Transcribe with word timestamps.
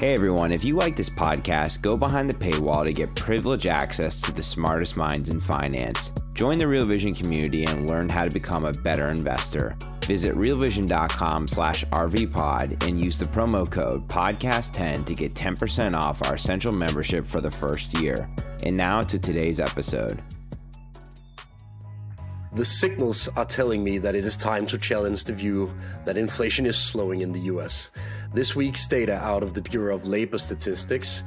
Hey 0.00 0.12
everyone, 0.12 0.50
if 0.50 0.64
you 0.64 0.74
like 0.74 0.96
this 0.96 1.08
podcast, 1.08 1.80
go 1.80 1.96
behind 1.96 2.28
the 2.28 2.34
paywall 2.34 2.82
to 2.82 2.92
get 2.92 3.14
privileged 3.14 3.68
access 3.68 4.20
to 4.22 4.32
the 4.32 4.42
smartest 4.42 4.96
minds 4.96 5.28
in 5.28 5.40
finance. 5.40 6.12
Join 6.32 6.58
the 6.58 6.66
Real 6.66 6.84
Vision 6.84 7.14
community 7.14 7.62
and 7.64 7.88
learn 7.88 8.08
how 8.08 8.24
to 8.24 8.30
become 8.30 8.64
a 8.64 8.72
better 8.72 9.10
investor. 9.10 9.76
Visit 10.04 10.34
realvision.com 10.34 11.46
slash 11.46 11.84
rvpod 11.84 12.84
and 12.84 13.04
use 13.04 13.20
the 13.20 13.26
promo 13.26 13.70
code 13.70 14.08
podcast10 14.08 15.06
to 15.06 15.14
get 15.14 15.34
10% 15.34 15.96
off 15.96 16.26
our 16.26 16.34
essential 16.34 16.72
membership 16.72 17.24
for 17.24 17.40
the 17.40 17.52
first 17.52 17.96
year. 18.00 18.28
And 18.64 18.76
now 18.76 18.98
to 19.02 19.16
today's 19.16 19.60
episode. 19.60 20.20
The 22.52 22.64
signals 22.64 23.28
are 23.36 23.44
telling 23.44 23.84
me 23.84 23.98
that 23.98 24.16
it 24.16 24.24
is 24.24 24.36
time 24.36 24.66
to 24.66 24.78
challenge 24.78 25.22
the 25.22 25.32
view 25.32 25.72
that 26.04 26.16
inflation 26.18 26.66
is 26.66 26.76
slowing 26.76 27.20
in 27.20 27.32
the 27.32 27.40
US. 27.40 27.92
This 28.34 28.56
week's 28.56 28.88
data 28.88 29.14
out 29.14 29.44
of 29.44 29.54
the 29.54 29.62
Bureau 29.62 29.94
of 29.94 30.08
Labor 30.08 30.38
Statistics 30.38 31.22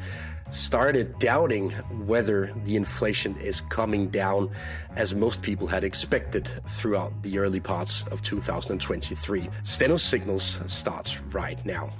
started 0.49 1.17
doubting 1.19 1.69
whether 2.05 2.53
the 2.65 2.75
inflation 2.75 3.37
is 3.37 3.61
coming 3.61 4.09
down 4.09 4.51
as 4.97 5.15
most 5.15 5.41
people 5.41 5.67
had 5.67 5.85
expected 5.85 6.51
throughout 6.67 7.13
the 7.23 7.39
early 7.39 7.61
parts 7.61 8.05
of 8.11 8.21
2023. 8.23 9.49
Steno 9.63 9.95
Signals 9.95 10.61
starts 10.67 11.21
right 11.31 11.65
now. 11.65 11.93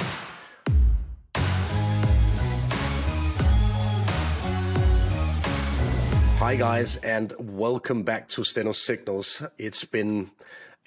Hi, 6.40 6.58
guys, 6.58 6.98
and 6.98 7.34
welcome 7.40 8.04
back 8.04 8.28
to 8.28 8.44
Steno 8.44 8.74
Signals. 8.74 9.42
It's 9.58 9.86
been 9.86 10.32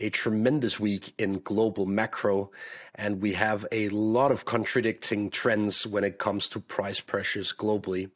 a 0.00 0.10
tremendous 0.10 0.80
week 0.80 1.12
in 1.18 1.40
global 1.40 1.86
macro, 1.86 2.50
and 2.94 3.22
we 3.22 3.34
have 3.34 3.66
a 3.70 3.88
lot 3.90 4.32
of 4.32 4.44
contradicting 4.44 5.30
trends 5.30 5.86
when 5.86 6.04
it 6.04 6.18
comes 6.18 6.48
to 6.48 6.60
price 6.60 7.00
pressures 7.00 7.52
globally. 7.52 8.10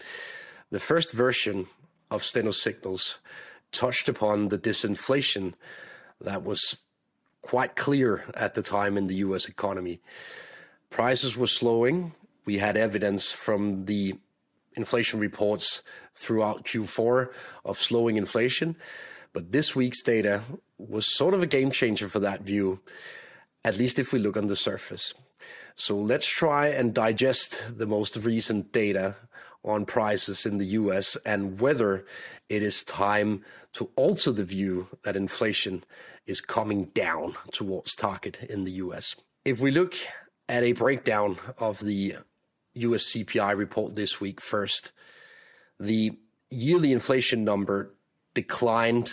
The 0.70 0.80
first 0.80 1.12
version 1.12 1.66
of 2.10 2.24
Steno 2.24 2.50
Signals 2.50 3.20
touched 3.70 4.08
upon 4.08 4.48
the 4.48 4.58
disinflation 4.58 5.54
that 6.20 6.42
was 6.42 6.78
quite 7.42 7.76
clear 7.76 8.24
at 8.34 8.54
the 8.54 8.62
time 8.62 8.96
in 8.96 9.06
the 9.06 9.16
US 9.16 9.46
economy. 9.46 10.00
Prices 10.88 11.36
were 11.36 11.46
slowing. 11.46 12.14
We 12.46 12.58
had 12.58 12.76
evidence 12.76 13.30
from 13.30 13.84
the 13.84 14.14
inflation 14.74 15.20
reports 15.20 15.82
throughout 16.14 16.64
Q4 16.64 17.30
of 17.64 17.78
slowing 17.78 18.16
inflation. 18.16 18.76
But 19.32 19.52
this 19.52 19.74
week's 19.74 20.02
data 20.02 20.42
was 20.88 21.06
sort 21.06 21.34
of 21.34 21.42
a 21.42 21.46
game 21.46 21.70
changer 21.70 22.08
for 22.08 22.20
that 22.20 22.42
view, 22.42 22.80
at 23.64 23.76
least 23.78 23.98
if 23.98 24.12
we 24.12 24.18
look 24.18 24.36
on 24.36 24.48
the 24.48 24.56
surface. 24.56 25.14
So 25.74 25.96
let's 25.96 26.26
try 26.26 26.68
and 26.68 26.94
digest 26.94 27.78
the 27.78 27.86
most 27.86 28.16
recent 28.16 28.72
data 28.72 29.16
on 29.64 29.86
prices 29.86 30.46
in 30.46 30.58
the 30.58 30.66
US 30.66 31.16
and 31.24 31.60
whether 31.60 32.04
it 32.48 32.62
is 32.62 32.84
time 32.84 33.42
to 33.72 33.90
alter 33.96 34.30
the 34.30 34.44
view 34.44 34.88
that 35.02 35.16
inflation 35.16 35.82
is 36.26 36.40
coming 36.40 36.84
down 36.86 37.34
towards 37.50 37.94
target 37.94 38.38
in 38.48 38.64
the 38.64 38.72
US. 38.72 39.16
If 39.44 39.60
we 39.60 39.70
look 39.70 39.94
at 40.48 40.62
a 40.62 40.72
breakdown 40.72 41.38
of 41.58 41.80
the 41.80 42.16
US 42.74 43.12
CPI 43.12 43.56
report 43.56 43.94
this 43.94 44.20
week 44.20 44.40
first, 44.40 44.92
the 45.80 46.12
yearly 46.50 46.92
inflation 46.92 47.44
number 47.44 47.94
declined 48.34 49.12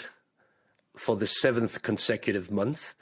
for 0.95 1.15
the 1.15 1.27
seventh 1.27 1.81
consecutive 1.81 2.51
month, 2.51 2.95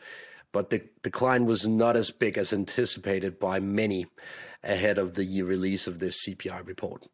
but 0.52 0.70
the 0.70 0.84
decline 1.02 1.46
was 1.46 1.68
not 1.68 1.96
as 1.96 2.12
big 2.12 2.38
as 2.38 2.54
anticipated 2.54 3.40
by 3.40 3.60
many 3.60 4.08
ahead 4.64 4.98
of 4.98 5.16
the 5.16 5.42
release 5.44 5.88
of 5.88 6.00
this 6.00 6.26
CPI 6.28 6.66
report. 6.66 7.08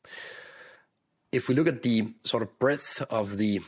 If 1.32 1.50
we 1.50 1.56
look 1.56 1.68
at 1.68 1.84
the 1.84 2.14
sort 2.24 2.44
of 2.44 2.58
breadth 2.60 3.02
of 3.10 3.38
the 3.38 3.62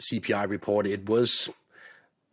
CPI 0.00 0.48
report, 0.48 0.86
it 0.86 1.08
was 1.08 1.48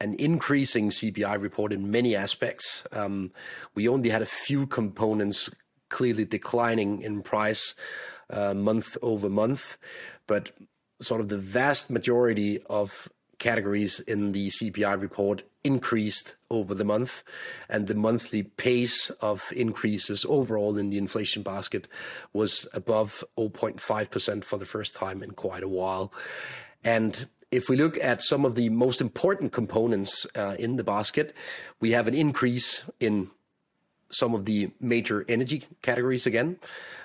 an 0.01 0.15
increasing 0.15 0.89
CPI 0.89 1.39
report 1.41 1.73
in 1.73 1.91
many 1.91 2.15
aspects. 2.15 2.85
Um, 2.91 3.31
we 3.75 3.87
only 3.87 4.09
had 4.09 4.21
a 4.21 4.27
few 4.27 4.65
components 4.65 5.49
clearly 5.89 6.25
declining 6.25 7.01
in 7.01 7.21
price 7.21 7.75
uh, 8.29 8.53
month 8.53 8.97
over 9.01 9.29
month, 9.29 9.77
but 10.27 10.51
sort 11.01 11.21
of 11.21 11.27
the 11.27 11.37
vast 11.37 11.89
majority 11.89 12.61
of 12.69 13.09
categories 13.39 13.99
in 14.01 14.31
the 14.33 14.49
CPI 14.49 15.01
report 15.01 15.43
increased 15.63 16.35
over 16.49 16.73
the 16.73 16.85
month, 16.85 17.23
and 17.67 17.87
the 17.87 17.95
monthly 17.95 18.43
pace 18.43 19.09
of 19.21 19.51
increases 19.55 20.25
overall 20.29 20.77
in 20.77 20.89
the 20.89 20.97
inflation 20.97 21.43
basket 21.43 21.87
was 22.33 22.67
above 22.73 23.23
0.5% 23.37 24.43
for 24.43 24.57
the 24.57 24.65
first 24.65 24.95
time 24.95 25.23
in 25.23 25.31
quite 25.31 25.63
a 25.63 25.67
while. 25.67 26.13
And 26.83 27.27
if 27.51 27.67
we 27.67 27.75
look 27.75 27.97
at 27.97 28.21
some 28.21 28.45
of 28.45 28.55
the 28.55 28.69
most 28.69 29.01
important 29.01 29.51
components 29.51 30.27
uh, 30.35 30.55
in 30.59 30.75
the 30.75 30.83
basket, 30.83 31.33
we 31.79 31.91
have 31.91 32.07
an 32.07 32.13
increase 32.13 32.83
in 32.99 33.31
some 34.11 34.33
of 34.33 34.45
the 34.45 34.71
major 34.79 35.25
energy 35.27 35.63
categories 35.81 36.25
again. 36.25 36.57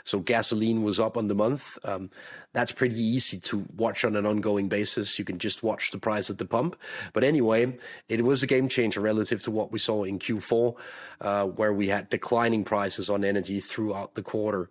So 0.05 0.21
gasoline 0.21 0.83
was 0.83 1.01
up 1.01 1.17
on 1.17 1.29
the 1.29 1.35
month. 1.35 1.79
Um, 1.85 2.11
that's 2.53 2.73
pretty 2.73 3.01
easy 3.01 3.39
to 3.41 3.65
watch 3.77 4.05
on 4.05 4.17
an 4.17 4.27
ongoing 4.27 4.69
basis. 4.69 5.19
You 5.19 5.25
can 5.25 5.39
just 5.39 5.63
watch 5.63 5.91
the 5.91 5.99
price 5.99 6.31
at 6.31 6.39
the 6.39 6.45
pump. 6.45 6.77
But 7.13 7.25
anyway, 7.25 7.77
it 8.09 8.25
was 8.25 8.43
a 8.43 8.47
game 8.47 8.69
changer 8.69 9.01
relative 9.01 9.43
to 9.45 9.51
what 9.51 9.73
we 9.73 9.79
saw 9.79 10.05
in 10.05 10.19
Q4, 10.19 10.75
uh, 11.21 11.47
where 11.47 11.73
we 11.73 11.89
had 11.89 12.11
declining 12.11 12.65
prices 12.65 13.11
on 13.11 13.25
energy 13.25 13.61
throughout 13.61 14.15
the 14.15 14.23
quarter. 14.23 14.71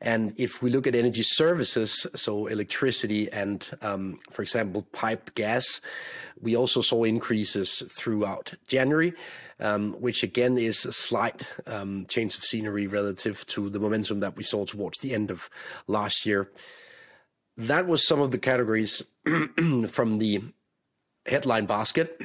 And 0.00 0.34
if 0.36 0.62
we 0.62 0.68
look 0.68 0.86
at 0.86 0.94
energy 0.94 1.22
services, 1.22 2.06
so 2.14 2.46
electricity 2.46 3.32
and, 3.32 3.66
um, 3.80 4.18
for 4.30 4.42
example, 4.42 4.86
piped 4.92 5.34
gas, 5.34 5.80
we 6.40 6.54
also 6.54 6.82
saw 6.82 7.04
increases 7.04 7.82
throughout 7.96 8.52
January 8.66 9.14
um, 9.60 9.92
which 9.94 10.22
again 10.22 10.58
is 10.58 10.84
a 10.84 10.92
slight 10.92 11.46
um, 11.66 12.06
change 12.08 12.36
of 12.36 12.44
scenery 12.44 12.86
relative 12.86 13.46
to 13.46 13.70
the 13.70 13.78
momentum 13.80 14.20
that 14.20 14.36
we 14.36 14.42
saw 14.42 14.64
towards 14.64 14.98
the 14.98 15.14
end 15.14 15.30
of 15.30 15.48
last 15.86 16.26
year. 16.26 16.50
That 17.56 17.86
was 17.86 18.06
some 18.06 18.20
of 18.20 18.30
the 18.30 18.38
categories 18.38 19.02
from 19.88 20.18
the 20.18 20.42
headline 21.26 21.66
basket. 21.66 22.20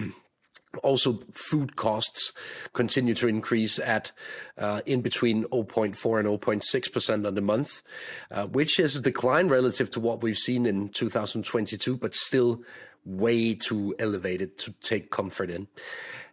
Also, 0.83 1.19
food 1.33 1.75
costs 1.75 2.31
continue 2.71 3.13
to 3.15 3.27
increase 3.27 3.77
at 3.77 4.11
uh, 4.57 4.79
in 4.85 5.01
between 5.01 5.43
0.4 5.45 6.19
and 6.19 6.27
0.6 6.39 6.93
percent 6.93 7.25
on 7.25 7.35
the 7.35 7.41
month, 7.41 7.83
uh, 8.29 8.47
which 8.47 8.79
is 8.79 8.95
a 8.95 9.01
decline 9.01 9.49
relative 9.49 9.89
to 9.89 9.99
what 9.99 10.23
we've 10.23 10.37
seen 10.37 10.65
in 10.65 10.87
2022, 10.89 11.97
but 11.97 12.15
still 12.15 12.63
way 13.05 13.53
too 13.53 13.95
elevated 13.99 14.57
to 14.59 14.73
take 14.81 15.11
comfort 15.11 15.49
in. 15.49 15.67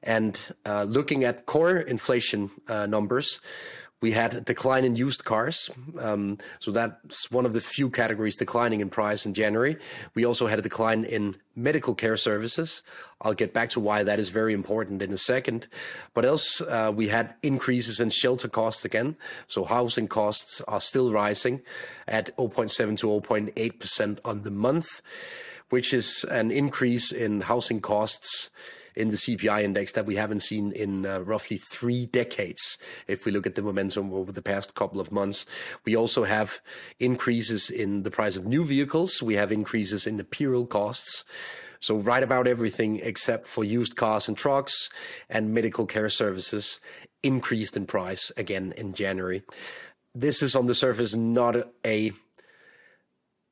And 0.02 0.40
uh, 0.64 0.84
looking 0.84 1.24
at 1.24 1.46
core 1.46 1.78
inflation 1.78 2.50
uh, 2.68 2.86
numbers, 2.86 3.40
we 4.00 4.12
had 4.12 4.34
a 4.34 4.40
decline 4.40 4.84
in 4.84 4.94
used 4.94 5.24
cars. 5.24 5.70
Um, 5.98 6.38
so 6.60 6.70
that's 6.70 7.30
one 7.32 7.44
of 7.44 7.52
the 7.52 7.60
few 7.60 7.90
categories 7.90 8.36
declining 8.36 8.80
in 8.80 8.90
price 8.90 9.26
in 9.26 9.34
January. 9.34 9.76
We 10.14 10.24
also 10.24 10.46
had 10.46 10.60
a 10.60 10.62
decline 10.62 11.04
in 11.04 11.34
medical 11.56 11.96
care 11.96 12.16
services. 12.16 12.84
I'll 13.20 13.34
get 13.34 13.52
back 13.52 13.70
to 13.70 13.80
why 13.80 14.04
that 14.04 14.20
is 14.20 14.28
very 14.28 14.54
important 14.54 15.02
in 15.02 15.12
a 15.12 15.18
second. 15.18 15.66
But 16.14 16.24
else, 16.24 16.60
uh, 16.60 16.92
we 16.94 17.08
had 17.08 17.34
increases 17.42 17.98
in 17.98 18.10
shelter 18.10 18.48
costs 18.48 18.84
again. 18.84 19.16
So 19.48 19.64
housing 19.64 20.06
costs 20.06 20.60
are 20.68 20.80
still 20.80 21.12
rising 21.12 21.62
at 22.06 22.36
0.7 22.36 22.98
to 22.98 23.06
0.8% 23.08 24.18
on 24.24 24.42
the 24.42 24.50
month 24.52 25.02
which 25.70 25.92
is 25.92 26.24
an 26.30 26.50
increase 26.50 27.12
in 27.12 27.42
housing 27.42 27.80
costs 27.80 28.50
in 28.98 29.10
the 29.10 29.16
CPI 29.16 29.62
index 29.62 29.92
that 29.92 30.06
we 30.06 30.16
haven't 30.16 30.40
seen 30.40 30.72
in 30.72 31.06
uh, 31.06 31.20
roughly 31.20 31.60
three 31.72 32.06
decades. 32.06 32.76
If 33.06 33.24
we 33.24 33.32
look 33.32 33.46
at 33.46 33.54
the 33.54 33.62
momentum 33.62 34.12
over 34.12 34.32
the 34.32 34.42
past 34.42 34.74
couple 34.74 35.00
of 35.00 35.12
months, 35.12 35.46
we 35.84 35.94
also 35.94 36.24
have 36.24 36.60
increases 36.98 37.70
in 37.70 38.02
the 38.02 38.10
price 38.10 38.36
of 38.36 38.46
new 38.46 38.64
vehicles. 38.64 39.22
We 39.22 39.34
have 39.34 39.52
increases 39.52 40.06
in 40.06 40.22
payroll 40.24 40.66
costs. 40.66 41.24
So 41.80 41.96
right 41.96 42.24
about 42.24 42.48
everything 42.48 42.96
except 42.96 43.46
for 43.46 43.62
used 43.62 43.94
cars 43.94 44.26
and 44.26 44.36
trucks 44.36 44.90
and 45.30 45.54
medical 45.54 45.86
care 45.86 46.08
services 46.08 46.80
increased 47.22 47.76
in 47.76 47.86
price 47.86 48.32
again 48.36 48.72
in 48.76 48.94
January. 48.94 49.44
This 50.12 50.42
is 50.42 50.56
on 50.56 50.66
the 50.66 50.74
surface 50.74 51.14
not 51.14 51.68
a 51.86 52.12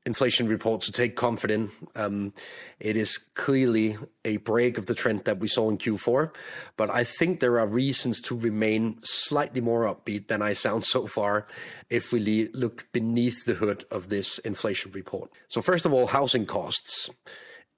inflation 0.07 0.47
report 0.47 0.81
to 0.83 0.93
take 0.93 1.17
comfort 1.17 1.51
in. 1.51 1.71
Um, 1.97 2.33
it 2.79 2.97
is 2.97 3.19
clearly 3.35 3.99
a 4.25 4.39
break 4.39 4.79
of 4.79 4.87
the 4.87 4.95
trend 4.95 5.25
that 5.25 5.41
we 5.41 5.49
saw 5.49 5.69
in 5.69 5.77
Q4, 5.77 6.33
but 6.77 6.89
I 6.89 7.05
think 7.05 7.41
there 7.41 7.59
are 7.59 7.67
reasons 7.67 8.21
to 8.23 8.39
remain 8.39 8.99
slightly 9.03 9.61
more 9.61 9.83
upbeat 9.83 10.29
than 10.29 10.41
I 10.41 10.53
sound 10.53 10.85
so 10.85 11.07
far 11.07 11.47
if 11.91 12.13
we 12.13 12.49
look 12.55 12.91
beneath 12.93 13.45
the 13.45 13.55
hood 13.55 13.85
of 13.91 14.09
this 14.09 14.39
inflation 14.39 14.93
report. 14.93 15.31
So, 15.49 15.61
first 15.61 15.85
of 15.85 15.93
all, 15.93 16.07
housing 16.07 16.47
costs 16.47 17.11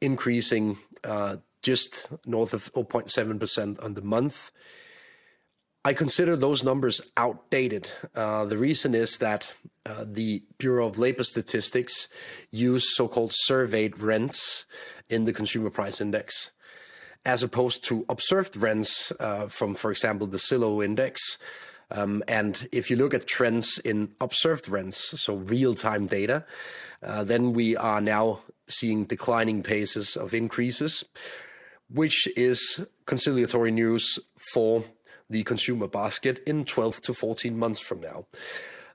increasing 0.01 0.79
uh, 1.03 1.37
just 1.63 2.09
north 2.27 2.55
of 2.55 2.73
0.7% 2.75 3.83
on 3.83 3.95
the 3.95 4.03
month. 4.03 4.53
I 5.85 5.95
consider 5.95 6.37
those 6.37 6.65
numbers 6.65 7.01
outdated. 7.17 7.91
Uh, 8.15 8.45
the 8.45 8.59
reason 8.59 8.95
is 8.95 9.19
that 9.19 9.53
uh, 9.87 10.05
the 10.07 10.43
Bureau 10.59 10.87
of 10.87 10.99
Labor 10.99 11.23
Statistics 11.23 12.09
use 12.51 12.95
so-called 12.97 13.33
surveyed 13.33 14.01
rents 14.01 14.67
in 15.09 15.25
the 15.25 15.33
consumer 15.33 15.71
price 15.71 16.01
index, 16.01 16.51
as 17.25 17.43
opposed 17.43 17.85
to 17.85 18.05
observed 18.09 18.57
rents 18.57 19.13
uh, 19.21 19.47
from, 19.47 19.75
for 19.75 19.91
example, 19.91 20.27
the 20.27 20.37
Zillow 20.37 20.85
index. 20.85 21.39
Um, 21.91 22.23
and 22.29 22.69
if 22.71 22.91
you 22.91 22.97
look 22.97 23.15
at 23.15 23.27
trends 23.27 23.79
in 23.79 24.11
observed 24.21 24.69
rents, 24.69 25.21
so 25.21 25.37
real-time 25.37 26.07
data, 26.07 26.45
uh, 27.03 27.25
then 27.25 27.53
we 27.55 27.77
are 27.77 28.01
now 28.01 28.41
seeing 28.67 29.05
declining 29.05 29.63
paces 29.63 30.17
of 30.17 30.35
increases, 30.35 31.05
which 31.89 32.29
is 32.37 32.85
conciliatory 33.07 33.71
news 33.71 34.19
for 34.53 34.85
the 35.31 35.43
consumer 35.45 35.87
basket 35.87 36.43
in 36.47 36.65
12 36.65 37.01
to 37.03 37.15
14 37.15 37.57
months 37.57 37.81
from 37.81 38.01
now. 38.01 38.27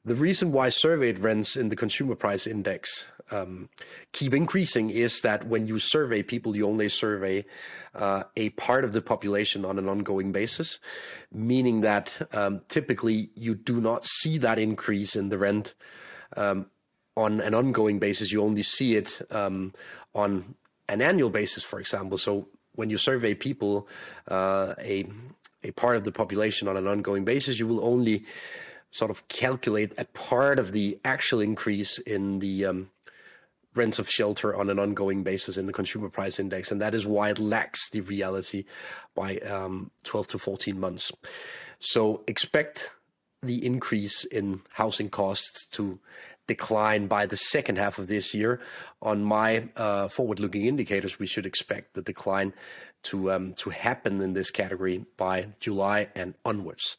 The 0.05 0.15
reason 0.15 0.51
why 0.51 0.67
surveyed 0.67 1.19
rents 1.19 1.55
in 1.55 1.69
the 1.69 1.77
consumer 1.77 2.15
price 2.15 2.45
index 2.45 3.07
um, 3.31 3.69
keep 4.11 4.33
increasing 4.33 4.89
is 4.89 5.21
that 5.21 5.47
when 5.47 5.65
you 5.65 5.79
survey 5.79 6.21
people, 6.21 6.55
you 6.55 6.67
only 6.67 6.89
survey 6.89 7.45
uh, 7.95 8.23
a 8.35 8.49
part 8.51 8.83
of 8.83 8.91
the 8.91 9.01
population 9.01 9.63
on 9.63 9.79
an 9.79 9.87
ongoing 9.87 10.33
basis, 10.33 10.81
meaning 11.31 11.81
that 11.81 12.21
um, 12.33 12.61
typically 12.67 13.29
you 13.35 13.55
do 13.55 13.79
not 13.79 14.05
see 14.05 14.37
that 14.39 14.59
increase 14.59 15.15
in 15.15 15.29
the 15.29 15.37
rent 15.37 15.73
um, 16.35 16.65
on 17.15 17.39
an 17.39 17.53
ongoing 17.53 17.97
basis. 17.97 18.31
You 18.31 18.43
only 18.43 18.63
see 18.63 18.95
it 18.95 19.21
um, 19.31 19.73
on 20.13 20.55
an 20.89 21.01
annual 21.01 21.29
basis, 21.29 21.63
for 21.63 21.79
example. 21.79 22.17
So 22.17 22.49
when 22.75 22.89
you 22.89 22.97
survey 22.97 23.35
people, 23.35 23.87
uh, 24.27 24.73
a 24.79 25.05
a 25.63 25.71
part 25.71 25.95
of 25.95 26.03
the 26.03 26.11
population 26.11 26.67
on 26.67 26.77
an 26.77 26.87
ongoing 26.87 27.25
basis, 27.25 27.59
you 27.59 27.67
will 27.67 27.83
only 27.83 28.25
sort 28.91 29.09
of 29.09 29.27
calculate 29.27 29.91
a 29.97 30.05
part 30.05 30.59
of 30.59 30.71
the 30.71 30.99
actual 31.03 31.39
increase 31.39 31.97
in 31.99 32.39
the 32.39 32.65
um, 32.65 32.89
rents 33.75 33.97
of 33.97 34.09
shelter 34.09 34.55
on 34.55 34.69
an 34.69 34.79
ongoing 34.79 35.23
basis 35.23 35.57
in 35.57 35.65
the 35.65 35.73
consumer 35.73 36.09
price 36.09 36.39
index. 36.39 36.71
And 36.71 36.79
that 36.81 36.93
is 36.93 37.05
why 37.05 37.29
it 37.29 37.39
lacks 37.39 37.89
the 37.89 38.01
reality 38.01 38.65
by 39.15 39.37
um, 39.37 39.91
12 40.03 40.27
to 40.27 40.37
14 40.37 40.79
months. 40.79 41.11
So 41.79 42.23
expect 42.27 42.91
the 43.41 43.65
increase 43.65 44.25
in 44.25 44.61
housing 44.73 45.09
costs 45.09 45.65
to 45.71 45.99
decline 46.47 47.07
by 47.07 47.25
the 47.25 47.35
second 47.35 47.77
half 47.77 47.97
of 47.97 48.07
this 48.07 48.33
year. 48.33 48.59
On 49.01 49.23
my 49.23 49.69
uh, 49.75 50.07
forward-looking 50.07 50.65
indicators, 50.65 51.19
we 51.19 51.27
should 51.27 51.45
expect 51.45 51.93
the 51.93 52.01
decline 52.01 52.53
to 53.03 53.31
um, 53.31 53.53
to 53.53 53.69
happen 53.69 54.21
in 54.21 54.33
this 54.33 54.51
category 54.51 55.05
by 55.17 55.47
July 55.59 56.09
and 56.15 56.35
onwards. 56.45 56.97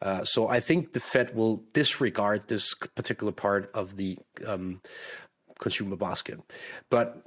Uh, 0.00 0.24
so 0.24 0.48
I 0.48 0.58
think 0.58 0.94
the 0.94 1.00
Fed 1.00 1.34
will 1.34 1.62
disregard 1.72 2.48
this 2.48 2.74
particular 2.74 3.32
part 3.32 3.70
of 3.72 3.96
the 3.96 4.18
um, 4.46 4.80
consumer 5.60 5.96
basket, 5.96 6.40
but 6.90 7.22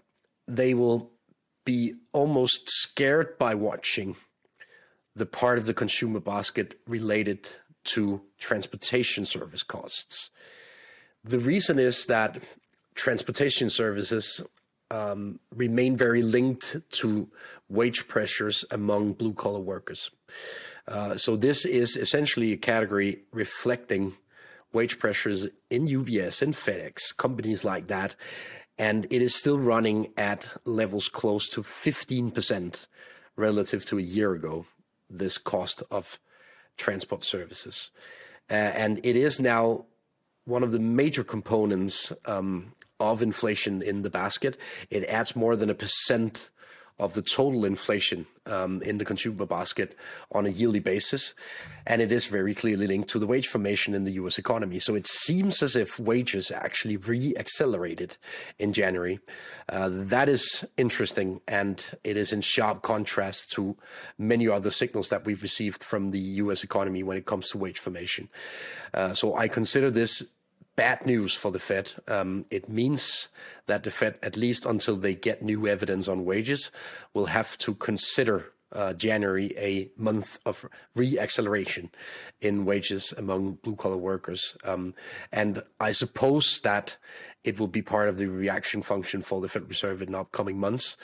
they 0.48 0.74
will 0.74 1.12
be 1.64 1.94
almost 2.12 2.70
scared 2.70 3.38
by 3.38 3.56
watching 3.56 4.16
the 5.16 5.26
part 5.26 5.58
of 5.58 5.66
the 5.66 5.74
consumer 5.74 6.20
basket 6.20 6.78
related 6.86 7.50
to 7.86 8.22
transportation 8.38 9.26
service 9.26 9.64
costs. 9.64 10.30
The 11.24 11.40
reason 11.40 11.80
is 11.80 12.06
that 12.06 12.44
transportation 12.94 13.70
services 13.70 14.42
um, 14.92 15.40
remain 15.56 15.96
very 15.96 16.22
linked 16.22 16.78
to 16.92 17.30
wage 17.70 18.08
pressures 18.08 18.66
among 18.72 19.14
blue 19.14 19.34
collar 19.34 19.60
workers. 19.60 20.12
Uh, 20.88 21.18
so 21.18 21.36
this 21.36 21.66
is 21.66 21.98
essentially 21.98 22.52
a 22.54 22.58
category 22.58 23.24
reflecting 23.32 24.16
wage 24.72 25.00
pressures 25.00 25.48
in 25.70 25.84
UPS 25.84 26.42
and 26.42 26.54
FedEx, 26.54 27.16
companies 27.18 27.64
like 27.64 27.88
that. 27.88 28.16
And 28.78 29.08
it 29.10 29.22
is 29.22 29.34
still 29.34 29.58
running 29.58 30.12
at 30.18 30.54
levels 30.66 31.08
close 31.08 31.48
to 31.50 31.62
15% 31.62 32.86
relative 33.38 33.86
to 33.86 33.98
a 33.98 34.02
year 34.02 34.34
ago, 34.34 34.66
this 35.10 35.38
cost 35.38 35.82
of 35.90 36.20
transport 36.78 37.24
services. 37.24 37.90
Uh, 38.50 38.54
and 38.54 39.00
it 39.04 39.16
is 39.16 39.40
now 39.40 39.86
one 40.44 40.62
of 40.62 40.72
the 40.72 40.80
major 40.80 41.24
components 41.24 42.14
um, 42.26 42.74
of 43.00 43.22
inflation 43.22 43.82
in 43.82 44.04
the 44.04 44.10
basket. 44.10 44.58
It 44.90 45.06
adds 45.06 45.36
more 45.36 45.56
than 45.56 45.70
a 45.70 45.76
percent 45.76 46.50
of 46.98 47.14
the 47.14 47.22
total 47.22 47.66
inflation 47.66 48.26
um, 48.46 48.82
in 48.84 48.98
the 48.98 49.06
consumer 49.06 49.46
basket 49.46 49.98
on 50.32 50.46
a 50.46 50.50
yearly 50.50 50.80
basis. 50.80 51.36
And 51.86 52.02
it 52.02 52.12
is 52.12 52.26
very 52.26 52.54
clearly 52.54 52.88
linked 52.88 53.10
to 53.10 53.20
the 53.20 53.28
wage 53.28 53.48
formation 53.48 53.94
in 53.94 54.06
the 54.06 54.14
US 54.14 54.38
economy. 54.38 54.80
So 54.80 54.96
it 54.96 55.06
seems 55.06 55.62
as 55.62 55.76
if 55.76 56.00
wages 56.00 56.52
actually 56.52 56.96
re 56.98 57.36
accelerated 57.38 58.16
in 58.60 58.72
January. 58.72 59.20
Uh, 59.68 59.90
that 59.92 60.30
is 60.30 60.66
interesting. 60.78 61.42
And 61.48 61.84
it 62.04 62.16
is 62.16 62.32
in 62.32 62.42
sharp 62.42 62.82
contrast 62.82 63.52
to 63.54 63.76
many 64.18 64.48
other 64.48 64.70
signals 64.70 65.10
that 65.10 65.26
we've 65.26 65.42
received 65.42 65.84
from 65.84 66.12
the 66.12 66.20
US 66.20 66.64
economy 66.64 67.04
when 67.04 67.18
it 67.18 67.26
comes 67.26 67.50
to 67.50 67.58
wage 67.58 67.80
formation. 67.80 68.30
Uh, 68.94 69.14
so 69.14 69.36
I 69.36 69.50
consider 69.50 69.92
this 69.92 70.24
bad 70.76 71.06
news 71.06 71.34
for 71.34 71.52
the 71.52 71.60
Fed. 71.60 71.92
Um, 72.08 72.46
it 72.50 72.70
means 72.70 73.30
that 73.68 73.84
the 73.84 73.92
Fed, 73.92 74.18
at 74.22 74.38
least 74.38 74.66
until 74.66 74.98
they 74.98 75.16
get 75.16 75.42
new 75.42 75.68
evidence 75.68 76.08
on 76.08 76.26
wages, 76.26 76.72
will 77.14 77.28
have 77.28 77.58
to 77.60 77.74
consider 77.76 78.52
uh, 78.72 78.94
January 78.94 79.54
a 79.58 79.90
month 79.96 80.38
of 80.46 80.66
re-acceleration 80.96 81.90
in 82.42 82.66
wages 82.66 83.14
among 83.18 83.54
blue-collar 83.64 83.98
workers. 83.98 84.58
Um, 84.66 84.94
and 85.32 85.64
I 85.80 85.92
suppose 85.92 86.60
that 86.62 86.98
it 87.44 87.60
will 87.60 87.68
be 87.68 87.82
part 87.82 88.10
of 88.10 88.18
the 88.18 88.26
reaction 88.26 88.82
function 88.82 89.22
for 89.22 89.40
the 89.40 89.48
Federal 89.48 89.70
Reserve 89.70 90.02
in 90.02 90.16
upcoming 90.16 90.60
months, 90.60 90.98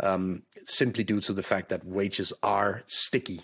um, 0.00 0.42
simply 0.64 1.04
due 1.04 1.20
to 1.20 1.32
the 1.32 1.42
fact 1.42 1.68
that 1.68 1.84
wages 1.84 2.32
are 2.42 2.82
sticky. 2.86 3.42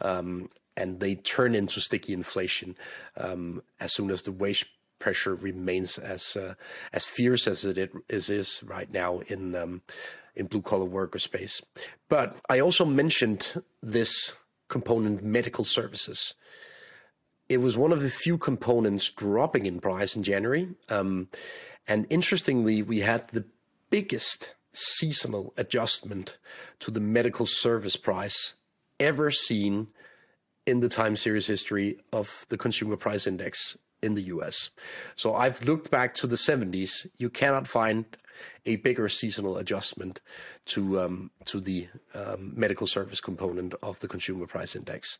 Um, 0.00 0.50
and 0.76 1.00
they 1.00 1.14
turn 1.14 1.54
into 1.54 1.80
sticky 1.80 2.12
inflation 2.12 2.76
um, 3.16 3.62
as 3.80 3.92
soon 3.92 4.10
as 4.10 4.22
the 4.22 4.32
wage 4.32 4.66
pressure 4.98 5.34
remains 5.34 5.98
as 5.98 6.36
uh, 6.36 6.54
as 6.92 7.04
fierce 7.04 7.46
as 7.46 7.64
it 7.64 7.90
is, 8.08 8.30
is 8.30 8.62
right 8.66 8.90
now 8.92 9.20
in 9.28 9.54
um, 9.54 9.82
in 10.34 10.46
blue 10.46 10.62
collar 10.62 10.84
worker 10.84 11.18
space. 11.18 11.62
But 12.08 12.36
I 12.48 12.60
also 12.60 12.84
mentioned 12.84 13.62
this 13.82 14.36
component, 14.68 15.22
medical 15.22 15.64
services. 15.64 16.34
It 17.48 17.58
was 17.58 17.76
one 17.76 17.92
of 17.92 18.00
the 18.00 18.08
few 18.08 18.38
components 18.38 19.10
dropping 19.10 19.66
in 19.66 19.78
price 19.80 20.16
in 20.16 20.22
January, 20.22 20.68
um, 20.88 21.28
and 21.86 22.06
interestingly, 22.08 22.82
we 22.82 23.00
had 23.00 23.28
the 23.28 23.44
biggest 23.90 24.54
seasonal 24.72 25.52
adjustment 25.56 26.38
to 26.80 26.90
the 26.90 27.00
medical 27.00 27.46
service 27.46 27.96
price 27.96 28.54
ever 28.98 29.30
seen 29.30 29.88
in 30.66 30.80
the 30.80 30.88
time 30.88 31.14
series 31.14 31.46
history 31.46 31.98
of 32.12 32.46
the 32.48 32.56
consumer 32.56 32.96
price 32.96 33.26
index 33.26 33.76
in 34.04 34.14
the 34.14 34.22
US. 34.34 34.70
So 35.14 35.34
I've 35.34 35.62
looked 35.62 35.90
back 35.90 36.14
to 36.14 36.26
the 36.26 36.36
70s. 36.36 37.06
You 37.16 37.30
cannot 37.30 37.66
find 37.66 38.04
a 38.66 38.76
bigger 38.76 39.08
seasonal 39.08 39.56
adjustment 39.56 40.20
to 40.66 41.00
um, 41.00 41.30
to 41.44 41.60
the 41.60 41.88
um, 42.14 42.52
medical 42.54 42.86
service 42.86 43.20
component 43.20 43.74
of 43.82 44.00
the 44.00 44.08
consumer 44.08 44.46
price 44.46 44.74
index. 44.76 45.18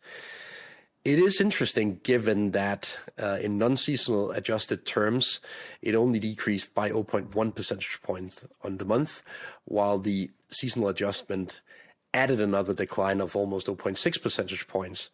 It 1.04 1.18
is 1.18 1.38
interesting 1.38 2.00
given 2.02 2.52
that 2.52 2.98
uh, 3.22 3.38
in 3.42 3.58
non-seasonal 3.58 4.30
adjusted 4.30 4.86
terms, 4.86 5.40
it 5.82 5.94
only 5.94 6.18
decreased 6.18 6.74
by 6.74 6.90
0.1 6.90 7.54
percentage 7.54 8.00
points 8.02 8.42
on 8.62 8.78
the 8.78 8.86
month, 8.86 9.22
while 9.66 9.98
the 9.98 10.30
seasonal 10.48 10.88
adjustment 10.88 11.60
added 12.14 12.40
another 12.40 12.72
decline 12.72 13.20
of 13.20 13.36
almost 13.36 13.66
0.6 13.66 14.22
percentage 14.22 14.66
points 14.68 15.10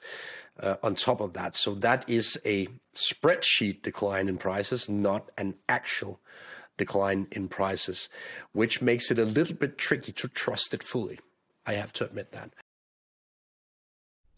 uh, 0.60 0.76
on 0.82 0.94
top 0.94 1.20
of 1.20 1.32
that. 1.32 1.56
So 1.56 1.74
that 1.76 2.08
is 2.08 2.38
a 2.44 2.68
spreadsheet 2.94 3.82
decline 3.82 4.28
in 4.28 4.38
prices, 4.38 4.88
not 4.88 5.30
an 5.36 5.54
actual 5.68 6.20
decline 6.76 7.26
in 7.32 7.48
prices, 7.48 8.08
which 8.52 8.80
makes 8.80 9.10
it 9.10 9.18
a 9.18 9.24
little 9.24 9.56
bit 9.56 9.78
tricky 9.78 10.12
to 10.12 10.28
trust 10.28 10.72
it 10.72 10.82
fully. 10.82 11.18
I 11.66 11.72
have 11.74 11.92
to 11.94 12.04
admit 12.04 12.32
that. 12.32 12.50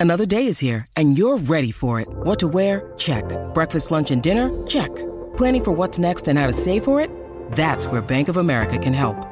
Another 0.01 0.27
day 0.27 0.47
is 0.47 0.59
here, 0.59 0.85
and 0.97 1.17
you're 1.17 1.39
ready 1.39 1.71
for 1.71 2.01
it. 2.01 2.09
What 2.11 2.41
to 2.41 2.49
wear? 2.49 2.93
Check. 2.99 3.25
Breakfast, 3.55 3.93
lunch, 3.93 4.11
and 4.11 4.21
dinner? 4.21 4.51
Check. 4.67 4.91
Planning 5.37 5.65
for 5.65 5.71
what's 5.73 5.99
next 5.99 6.27
and 6.27 6.39
how 6.39 6.49
to 6.49 6.53
save 6.53 6.83
for 6.83 7.01
it? 7.01 7.09
That's 7.53 7.87
where 7.87 8.03
Bank 8.03 8.29
of 8.29 8.37
America 8.37 8.79
can 8.79 8.93
help. 8.93 9.32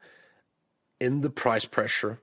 in 1.01 1.21
the 1.21 1.29
price 1.29 1.65
pressure 1.65 2.21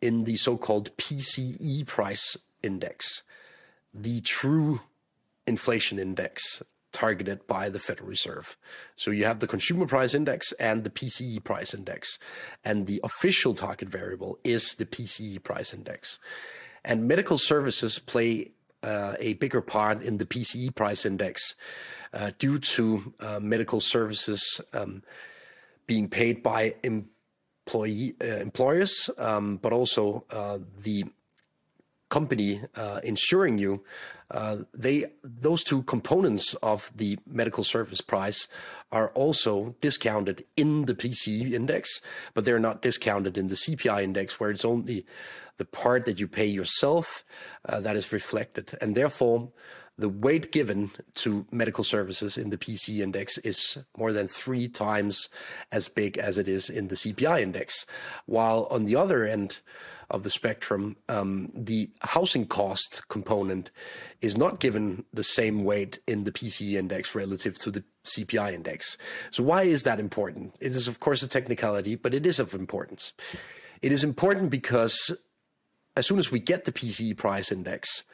in 0.00 0.24
the 0.24 0.36
so-called 0.36 0.96
PCE 0.96 1.84
price 1.86 2.38
index, 2.62 3.22
the 3.92 4.20
true 4.20 4.80
inflation 5.46 5.98
index 5.98 6.62
targeted 6.92 7.44
by 7.48 7.68
the 7.68 7.80
Federal 7.80 8.08
Reserve. 8.08 8.56
So 8.94 9.10
you 9.10 9.24
have 9.24 9.40
the 9.40 9.48
consumer 9.48 9.86
price 9.86 10.14
index 10.14 10.52
and 10.52 10.84
the 10.84 10.90
PCE 10.90 11.42
price 11.42 11.74
index, 11.74 12.20
and 12.64 12.86
the 12.86 13.00
official 13.02 13.52
target 13.52 13.88
variable 13.88 14.38
is 14.44 14.74
the 14.76 14.86
PCE 14.86 15.42
price 15.42 15.74
index. 15.74 16.20
And 16.84 17.08
medical 17.08 17.36
services 17.36 17.98
play 17.98 18.52
uh, 18.84 19.14
a 19.18 19.34
bigger 19.34 19.60
part 19.60 20.02
in 20.02 20.18
the 20.18 20.26
PCE 20.26 20.72
price 20.74 21.04
index 21.04 21.56
uh, 22.12 22.30
due 22.38 22.58
to 22.60 23.12
uh, 23.18 23.40
medical 23.40 23.80
services 23.80 24.60
um, 24.72 25.02
being 25.86 26.08
paid 26.08 26.42
by 26.42 26.74
employee 27.66 28.14
uh, 28.20 28.24
employers, 28.24 29.10
um, 29.18 29.56
but 29.56 29.72
also 29.72 30.24
uh, 30.30 30.58
the 30.82 31.04
company 32.10 32.60
uh, 32.76 33.00
insuring 33.02 33.58
you, 33.58 33.82
uh, 34.30 34.56
they 34.72 35.06
those 35.22 35.62
two 35.62 35.82
components 35.82 36.54
of 36.62 36.92
the 36.94 37.18
medical 37.26 37.64
service 37.64 38.00
price 38.00 38.48
are 38.92 39.10
also 39.10 39.74
discounted 39.80 40.44
in 40.56 40.84
the 40.84 40.94
PCE 40.94 41.52
index, 41.52 42.00
but 42.34 42.44
they're 42.44 42.58
not 42.58 42.82
discounted 42.82 43.36
in 43.38 43.48
the 43.48 43.54
CPI 43.54 44.02
index, 44.02 44.38
where 44.38 44.50
it's 44.50 44.64
only 44.64 45.06
the 45.56 45.64
part 45.64 46.04
that 46.04 46.18
you 46.20 46.28
pay 46.28 46.46
yourself 46.46 47.24
uh, 47.68 47.80
that 47.80 47.96
is 47.96 48.12
reflected, 48.12 48.76
and 48.80 48.94
therefore 48.94 49.50
the 49.96 50.08
weight 50.08 50.50
given 50.50 50.90
to 51.14 51.46
medical 51.52 51.84
services 51.84 52.36
in 52.36 52.50
the 52.50 52.56
PCE 52.56 53.00
index 53.00 53.38
is 53.38 53.78
more 53.96 54.12
than 54.12 54.26
three 54.26 54.68
times 54.68 55.28
as 55.70 55.88
big 55.88 56.18
as 56.18 56.36
it 56.36 56.48
is 56.48 56.68
in 56.68 56.88
the 56.88 56.96
CPI 56.96 57.40
index. 57.40 57.86
While 58.26 58.66
on 58.70 58.86
the 58.86 58.96
other 58.96 59.24
end 59.24 59.58
of 60.10 60.22
the 60.22 60.30
spectrum, 60.30 60.96
um, 61.08 61.50
the 61.54 61.90
housing 62.00 62.46
cost 62.46 63.06
component 63.08 63.70
is 64.20 64.36
not 64.36 64.60
given 64.60 65.04
the 65.12 65.22
same 65.22 65.64
weight 65.64 66.00
in 66.06 66.24
the 66.24 66.32
PCE 66.32 66.74
index 66.74 67.14
relative 67.14 67.58
to 67.60 67.70
the 67.70 67.84
CPI 68.04 68.52
index. 68.52 68.98
So, 69.30 69.42
why 69.42 69.62
is 69.62 69.84
that 69.84 70.00
important? 70.00 70.56
It 70.60 70.72
is, 70.72 70.88
of 70.88 71.00
course, 71.00 71.22
a 71.22 71.28
technicality, 71.28 71.94
but 71.94 72.14
it 72.14 72.26
is 72.26 72.38
of 72.38 72.52
importance. 72.52 73.12
It 73.80 73.92
is 73.92 74.04
important 74.04 74.50
because 74.50 75.16
as 75.96 76.06
soon 76.06 76.18
as 76.18 76.30
we 76.30 76.38
get 76.40 76.64
the 76.64 76.72
PCE 76.72 77.16
price 77.16 77.50
index, 77.50 78.04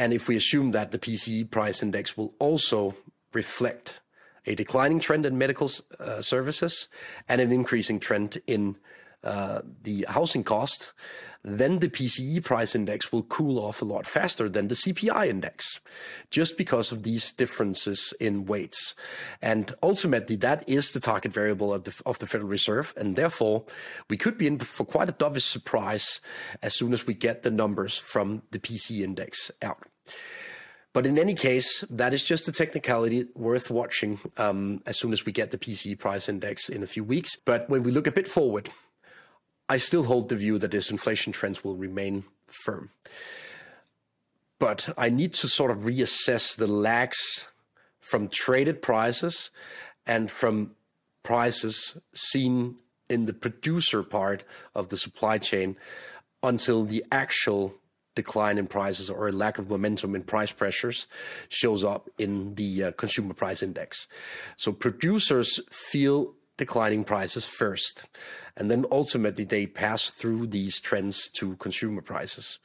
and 0.00 0.14
if 0.14 0.28
we 0.28 0.34
assume 0.34 0.70
that 0.70 0.92
the 0.92 0.98
PCE 0.98 1.50
price 1.50 1.82
index 1.82 2.16
will 2.16 2.32
also 2.38 2.94
reflect 3.34 4.00
a 4.46 4.54
declining 4.54 4.98
trend 4.98 5.26
in 5.26 5.36
medical 5.36 5.70
uh, 5.98 6.22
services 6.22 6.88
and 7.28 7.38
an 7.38 7.52
increasing 7.52 8.00
trend 8.00 8.40
in 8.46 8.76
uh, 9.22 9.60
the 9.82 10.06
housing 10.08 10.42
cost, 10.42 10.94
then 11.44 11.80
the 11.80 11.90
PCE 11.90 12.42
price 12.42 12.74
index 12.74 13.12
will 13.12 13.24
cool 13.24 13.58
off 13.58 13.82
a 13.82 13.84
lot 13.84 14.06
faster 14.06 14.48
than 14.48 14.68
the 14.68 14.74
CPI 14.74 15.26
index, 15.26 15.80
just 16.30 16.56
because 16.56 16.92
of 16.92 17.02
these 17.02 17.30
differences 17.30 18.14
in 18.18 18.46
weights. 18.46 18.94
And 19.42 19.74
ultimately, 19.82 20.36
that 20.36 20.66
is 20.66 20.92
the 20.92 21.00
target 21.00 21.34
variable 21.34 21.74
of 21.74 21.84
the, 21.84 22.02
of 22.06 22.18
the 22.20 22.26
Federal 22.26 22.48
Reserve. 22.48 22.94
And 22.96 23.16
therefore, 23.16 23.64
we 24.08 24.16
could 24.16 24.38
be 24.38 24.46
in 24.46 24.58
for 24.60 24.86
quite 24.86 25.10
a 25.10 25.12
dovish 25.12 25.42
surprise 25.42 26.22
as 26.62 26.72
soon 26.72 26.94
as 26.94 27.06
we 27.06 27.12
get 27.12 27.42
the 27.42 27.50
numbers 27.50 27.98
from 27.98 28.40
the 28.50 28.58
PCE 28.58 29.02
index 29.02 29.50
out. 29.60 29.89
But 30.92 31.06
in 31.06 31.18
any 31.18 31.34
case, 31.34 31.84
that 31.88 32.12
is 32.12 32.24
just 32.24 32.48
a 32.48 32.52
technicality 32.52 33.26
worth 33.34 33.70
watching 33.70 34.18
um, 34.36 34.82
as 34.86 34.98
soon 34.98 35.12
as 35.12 35.24
we 35.24 35.30
get 35.30 35.52
the 35.52 35.58
PCE 35.58 35.98
price 35.98 36.28
index 36.28 36.68
in 36.68 36.82
a 36.82 36.86
few 36.86 37.04
weeks. 37.04 37.36
But 37.44 37.70
when 37.70 37.84
we 37.84 37.92
look 37.92 38.08
a 38.08 38.12
bit 38.12 38.26
forward, 38.26 38.70
I 39.68 39.76
still 39.76 40.04
hold 40.04 40.28
the 40.28 40.36
view 40.36 40.58
that 40.58 40.72
this 40.72 40.90
inflation 40.90 41.32
trends 41.32 41.62
will 41.62 41.76
remain 41.76 42.24
firm. 42.46 42.90
But 44.58 44.92
I 44.98 45.10
need 45.10 45.32
to 45.34 45.48
sort 45.48 45.70
of 45.70 45.78
reassess 45.78 46.56
the 46.56 46.66
lags 46.66 47.46
from 48.00 48.28
traded 48.28 48.82
prices 48.82 49.52
and 50.06 50.28
from 50.28 50.72
prices 51.22 51.98
seen 52.12 52.76
in 53.08 53.26
the 53.26 53.32
producer 53.32 54.02
part 54.02 54.42
of 54.74 54.88
the 54.88 54.96
supply 54.96 55.38
chain 55.38 55.76
until 56.42 56.84
the 56.84 57.04
actual 57.12 57.74
decline 58.14 58.58
in 58.58 58.66
prices 58.66 59.08
or 59.08 59.28
a 59.28 59.32
lack 59.32 59.58
of 59.58 59.70
momentum 59.70 60.14
in 60.14 60.22
price 60.22 60.52
pressures 60.52 61.06
shows 61.48 61.84
up 61.84 62.08
in 62.18 62.54
the 62.54 62.84
uh, 62.84 62.90
consumer 62.92 63.34
price 63.34 63.62
index. 63.62 64.08
So 64.56 64.72
producers 64.72 65.60
feel 65.70 66.34
declining 66.56 67.04
prices 67.04 67.46
first. 67.46 68.04
And 68.56 68.70
then 68.70 68.84
ultimately 68.90 69.44
they 69.44 69.66
pass 69.66 70.10
through 70.10 70.48
these 70.48 70.80
trends 70.80 71.28
to 71.30 71.56
consumer 71.56 72.02
prices. 72.02 72.58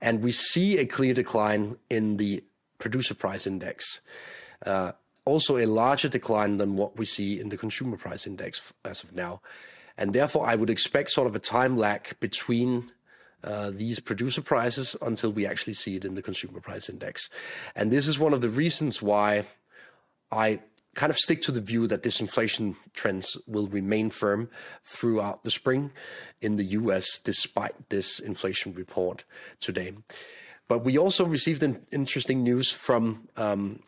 And 0.00 0.22
we 0.22 0.32
see 0.32 0.78
a 0.78 0.86
clear 0.86 1.14
decline 1.14 1.76
in 1.88 2.16
the 2.16 2.42
producer 2.78 3.14
price 3.14 3.46
index. 3.46 4.00
Uh, 4.66 4.92
also 5.24 5.58
a 5.58 5.66
larger 5.66 6.08
decline 6.08 6.56
than 6.56 6.76
what 6.76 6.98
we 6.98 7.04
see 7.04 7.38
in 7.38 7.50
the 7.50 7.56
consumer 7.56 7.96
price 7.96 8.26
index 8.26 8.72
as 8.84 9.04
of 9.04 9.14
now. 9.14 9.40
And 9.96 10.14
therefore, 10.14 10.48
I 10.48 10.54
would 10.54 10.70
expect 10.70 11.10
sort 11.10 11.26
of 11.26 11.36
a 11.36 11.38
time 11.38 11.76
lag 11.76 12.18
between 12.20 12.90
uh, 13.42 13.70
these 13.70 14.00
producer 14.00 14.42
prices 14.42 14.96
until 15.02 15.32
we 15.32 15.46
actually 15.46 15.72
see 15.72 15.96
it 15.96 16.04
in 16.04 16.14
the 16.14 16.22
consumer 16.22 16.60
price 16.60 16.88
index. 16.88 17.30
And 17.74 17.90
this 17.90 18.06
is 18.06 18.18
one 18.18 18.32
of 18.32 18.40
the 18.40 18.48
reasons 18.48 19.00
why 19.00 19.44
I 20.30 20.60
kind 20.94 21.10
of 21.10 21.16
stick 21.16 21.40
to 21.42 21.52
the 21.52 21.60
view 21.60 21.86
that 21.86 22.02
disinflation 22.02 22.74
trends 22.94 23.40
will 23.46 23.68
remain 23.68 24.10
firm 24.10 24.50
throughout 24.84 25.44
the 25.44 25.50
spring 25.50 25.92
in 26.40 26.56
the 26.56 26.64
US, 26.64 27.18
despite 27.18 27.90
this 27.90 28.18
inflation 28.18 28.74
report 28.74 29.24
today. 29.60 29.92
But 30.68 30.84
we 30.84 30.98
also 30.98 31.24
received 31.24 31.62
an 31.62 31.84
interesting 31.90 32.42
news 32.42 32.70
from 32.70 33.28
um, 33.36 33.80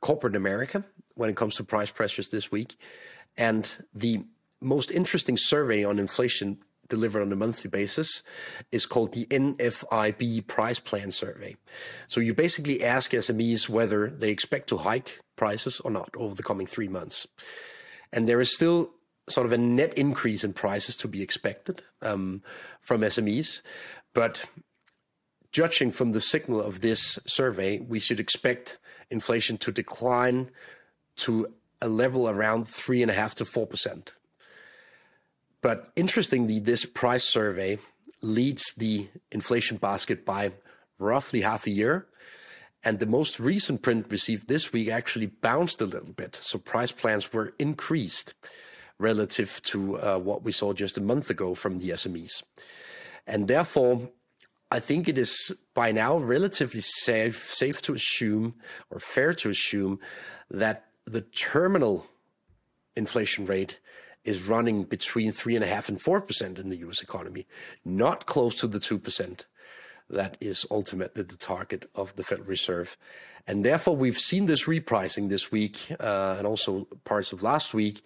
corporate 0.00 0.36
America 0.36 0.84
when 1.14 1.30
it 1.30 1.36
comes 1.36 1.56
to 1.56 1.64
price 1.64 1.90
pressures 1.90 2.30
this 2.30 2.50
week. 2.50 2.76
And 3.36 3.70
the 3.94 4.24
most 4.60 4.90
interesting 4.90 5.36
survey 5.36 5.84
on 5.84 5.98
inflation 5.98 6.58
delivered 6.88 7.22
on 7.22 7.32
a 7.32 7.36
monthly 7.36 7.70
basis 7.70 8.22
is 8.72 8.86
called 8.86 9.12
the 9.12 9.26
NFIB 9.26 10.46
Price 10.46 10.78
Plan 10.78 11.10
Survey. 11.10 11.56
So 12.06 12.20
you 12.20 12.34
basically 12.34 12.84
ask 12.84 13.12
SMEs 13.12 13.68
whether 13.68 14.08
they 14.08 14.30
expect 14.30 14.68
to 14.68 14.78
hike 14.78 15.20
prices 15.36 15.80
or 15.80 15.90
not 15.90 16.10
over 16.16 16.34
the 16.34 16.42
coming 16.42 16.66
three 16.66 16.88
months. 16.88 17.26
And 18.12 18.28
there 18.28 18.40
is 18.40 18.54
still 18.54 18.90
sort 19.28 19.46
of 19.46 19.52
a 19.52 19.58
net 19.58 19.94
increase 19.94 20.44
in 20.44 20.52
prices 20.52 20.96
to 20.96 21.08
be 21.08 21.22
expected 21.22 21.82
um, 22.02 22.42
from 22.80 23.02
SMEs. 23.02 23.62
But 24.14 24.46
judging 25.52 25.92
from 25.92 26.12
the 26.12 26.20
signal 26.20 26.60
of 26.60 26.80
this 26.80 27.18
survey, 27.26 27.78
we 27.78 27.98
should 27.98 28.20
expect 28.20 28.78
inflation 29.10 29.58
to 29.58 29.72
decline 29.72 30.50
to 31.16 31.52
a 31.80 31.88
level 31.88 32.28
around 32.28 32.66
three 32.66 33.02
and 33.02 33.10
a 33.10 33.14
half 33.14 33.34
to 33.36 33.44
four 33.44 33.66
percent. 33.66 34.14
But 35.60 35.88
interestingly, 35.96 36.60
this 36.60 36.84
price 36.84 37.24
survey 37.24 37.78
leads 38.20 38.72
the 38.76 39.08
inflation 39.30 39.76
basket 39.76 40.24
by 40.24 40.52
roughly 40.98 41.42
half 41.42 41.66
a 41.66 41.70
year. 41.70 42.06
And 42.84 42.98
the 42.98 43.06
most 43.06 43.40
recent 43.40 43.82
print 43.82 44.06
received 44.08 44.48
this 44.48 44.72
week 44.72 44.88
actually 44.88 45.26
bounced 45.26 45.80
a 45.80 45.86
little 45.86 46.12
bit. 46.12 46.36
So 46.36 46.58
price 46.58 46.92
plans 46.92 47.32
were 47.32 47.54
increased 47.58 48.34
relative 48.98 49.60
to 49.62 49.98
uh, 49.98 50.18
what 50.18 50.42
we 50.42 50.52
saw 50.52 50.72
just 50.72 50.98
a 50.98 51.00
month 51.02 51.30
ago 51.30 51.54
from 51.54 51.78
the 51.78 51.90
SMEs. 51.90 52.42
And 53.26 53.48
therefore, 53.48 54.10
I 54.70 54.80
think 54.80 55.08
it 55.08 55.18
is 55.18 55.52
by 55.74 55.92
now 55.92 56.18
relatively 56.18 56.80
safe, 56.80 57.52
safe 57.52 57.80
to 57.82 57.94
assume 57.94 58.54
or 58.90 59.00
fair 59.00 59.32
to 59.34 59.50
assume 59.50 59.98
that 60.50 60.86
the 61.04 61.22
terminal 61.22 62.06
inflation 62.96 63.46
rate 63.46 63.78
is 64.24 64.48
running 64.48 64.84
between 64.84 65.32
three 65.32 65.54
and 65.54 65.64
a 65.64 65.68
half 65.68 65.88
and 65.88 66.00
four 66.00 66.20
percent 66.20 66.58
in 66.58 66.68
the 66.68 66.76
U.S. 66.78 67.00
economy, 67.02 67.46
not 67.84 68.26
close 68.26 68.54
to 68.56 68.66
the 68.66 68.80
two 68.80 68.98
percent 68.98 69.46
that 70.10 70.36
is 70.40 70.66
ultimately 70.70 71.22
the 71.22 71.36
target 71.36 71.88
of 71.94 72.14
the 72.16 72.22
Federal 72.22 72.48
Reserve. 72.48 72.96
And 73.46 73.64
therefore, 73.64 73.96
we've 73.96 74.18
seen 74.18 74.46
this 74.46 74.64
repricing 74.64 75.28
this 75.28 75.50
week 75.50 75.90
uh, 76.00 76.36
and 76.38 76.46
also 76.46 76.86
parts 77.04 77.32
of 77.32 77.42
last 77.42 77.74
week 77.74 78.04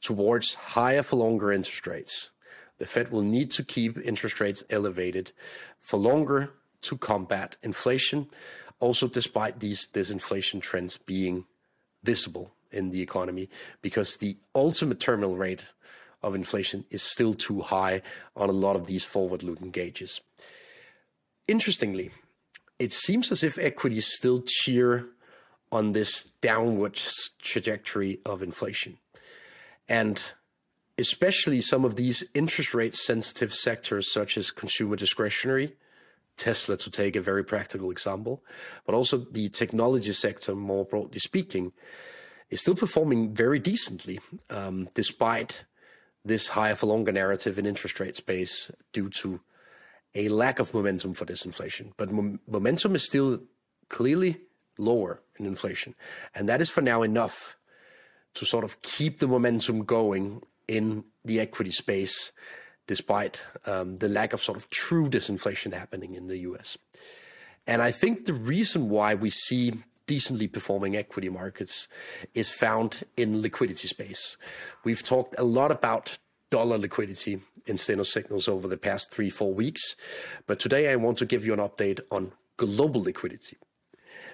towards 0.00 0.54
higher 0.54 1.02
for 1.02 1.16
longer 1.16 1.52
interest 1.52 1.86
rates. 1.86 2.30
The 2.78 2.86
Fed 2.86 3.10
will 3.10 3.22
need 3.22 3.50
to 3.52 3.64
keep 3.64 3.98
interest 3.98 4.40
rates 4.40 4.64
elevated 4.68 5.32
for 5.80 5.96
longer 5.96 6.50
to 6.82 6.96
combat 6.96 7.56
inflation, 7.62 8.28
also 8.80 9.08
despite 9.08 9.60
these 9.60 9.86
disinflation 9.86 10.60
trends 10.60 10.98
being 10.98 11.46
visible 12.02 12.53
in 12.74 12.90
the 12.90 13.00
economy, 13.00 13.48
because 13.80 14.16
the 14.16 14.36
ultimate 14.54 15.00
terminal 15.00 15.36
rate 15.36 15.64
of 16.22 16.34
inflation 16.34 16.84
is 16.90 17.02
still 17.02 17.34
too 17.34 17.60
high 17.60 18.02
on 18.36 18.48
a 18.48 18.52
lot 18.52 18.76
of 18.76 18.86
these 18.86 19.04
forward 19.04 19.42
looking 19.42 19.70
gauges. 19.70 20.20
Interestingly, 21.46 22.10
it 22.78 22.92
seems 22.92 23.30
as 23.30 23.44
if 23.44 23.58
equities 23.58 24.06
still 24.06 24.42
cheer 24.46 25.06
on 25.70 25.92
this 25.92 26.24
downward 26.40 26.98
trajectory 27.42 28.20
of 28.24 28.42
inflation. 28.42 28.98
And 29.88 30.20
especially 30.96 31.60
some 31.60 31.84
of 31.84 31.96
these 31.96 32.24
interest 32.34 32.74
rate 32.74 32.94
sensitive 32.94 33.52
sectors, 33.52 34.12
such 34.12 34.38
as 34.38 34.50
consumer 34.50 34.96
discretionary, 34.96 35.74
Tesla 36.36 36.76
to 36.76 36.90
take 36.90 37.16
a 37.16 37.20
very 37.20 37.44
practical 37.44 37.90
example, 37.90 38.42
but 38.86 38.94
also 38.94 39.18
the 39.18 39.48
technology 39.48 40.12
sector, 40.12 40.54
more 40.54 40.84
broadly 40.84 41.20
speaking, 41.20 41.72
is 42.50 42.60
still 42.60 42.74
performing 42.74 43.34
very 43.34 43.58
decently, 43.58 44.20
um, 44.50 44.88
despite 44.94 45.64
this 46.24 46.48
higher 46.48 46.74
for 46.74 46.86
longer 46.86 47.12
narrative 47.12 47.58
in 47.58 47.66
interest 47.66 48.00
rate 48.00 48.16
space 48.16 48.70
due 48.92 49.10
to 49.10 49.40
a 50.14 50.28
lack 50.28 50.58
of 50.58 50.72
momentum 50.72 51.12
for 51.14 51.24
disinflation. 51.24 51.92
But 51.96 52.10
mom- 52.10 52.40
momentum 52.46 52.94
is 52.94 53.04
still 53.04 53.40
clearly 53.88 54.40
lower 54.78 55.20
in 55.38 55.46
inflation. 55.46 55.94
And 56.34 56.48
that 56.48 56.60
is 56.60 56.70
for 56.70 56.80
now 56.80 57.02
enough 57.02 57.56
to 58.34 58.44
sort 58.44 58.64
of 58.64 58.82
keep 58.82 59.18
the 59.18 59.28
momentum 59.28 59.84
going 59.84 60.42
in 60.66 61.04
the 61.24 61.40
equity 61.40 61.70
space, 61.70 62.32
despite 62.86 63.42
um, 63.66 63.98
the 63.98 64.08
lack 64.08 64.32
of 64.32 64.42
sort 64.42 64.56
of 64.56 64.70
true 64.70 65.08
disinflation 65.08 65.72
happening 65.72 66.14
in 66.14 66.26
the 66.26 66.38
US. 66.38 66.76
And 67.66 67.80
I 67.80 67.90
think 67.90 68.26
the 68.26 68.34
reason 68.34 68.88
why 68.88 69.14
we 69.14 69.30
see 69.30 69.74
decently 70.06 70.48
performing 70.48 70.96
equity 70.96 71.28
markets 71.28 71.88
is 72.34 72.50
found 72.50 73.04
in 73.16 73.40
liquidity 73.40 73.88
space. 73.88 74.36
We've 74.84 75.02
talked 75.02 75.34
a 75.38 75.44
lot 75.44 75.70
about 75.70 76.18
dollar 76.50 76.78
liquidity 76.78 77.40
in 77.66 77.76
Steno 77.78 78.02
Signals 78.02 78.46
over 78.48 78.68
the 78.68 78.76
past 78.76 79.10
three, 79.10 79.30
four 79.30 79.52
weeks. 79.52 79.96
But 80.46 80.60
today 80.60 80.92
I 80.92 80.96
want 80.96 81.18
to 81.18 81.26
give 81.26 81.44
you 81.44 81.52
an 81.52 81.58
update 81.58 82.00
on 82.10 82.32
global 82.56 83.02
liquidity 83.02 83.56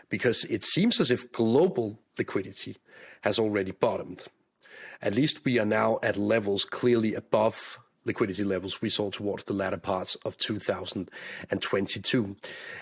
because 0.09 0.45
it 0.45 0.65
seems 0.65 1.01
as 1.01 1.11
if 1.11 1.33
global 1.33 1.99
liquidity 2.19 2.77
has 3.23 3.39
already 3.39 3.71
bottomed. 3.71 4.25
At 5.01 5.15
least 5.15 5.45
we 5.45 5.59
are 5.59 5.65
now 5.65 5.99
at 6.03 6.19
levels 6.19 6.65
clearly 6.65 7.15
above 7.15 7.79
liquidity 8.05 8.45
levels 8.45 8.83
we 8.83 8.89
saw 8.89 9.11
towards 9.11 9.45
the 9.45 9.53
latter 9.53 9.77
parts 9.77 10.15
of 10.17 10.37
2022. 10.39 12.37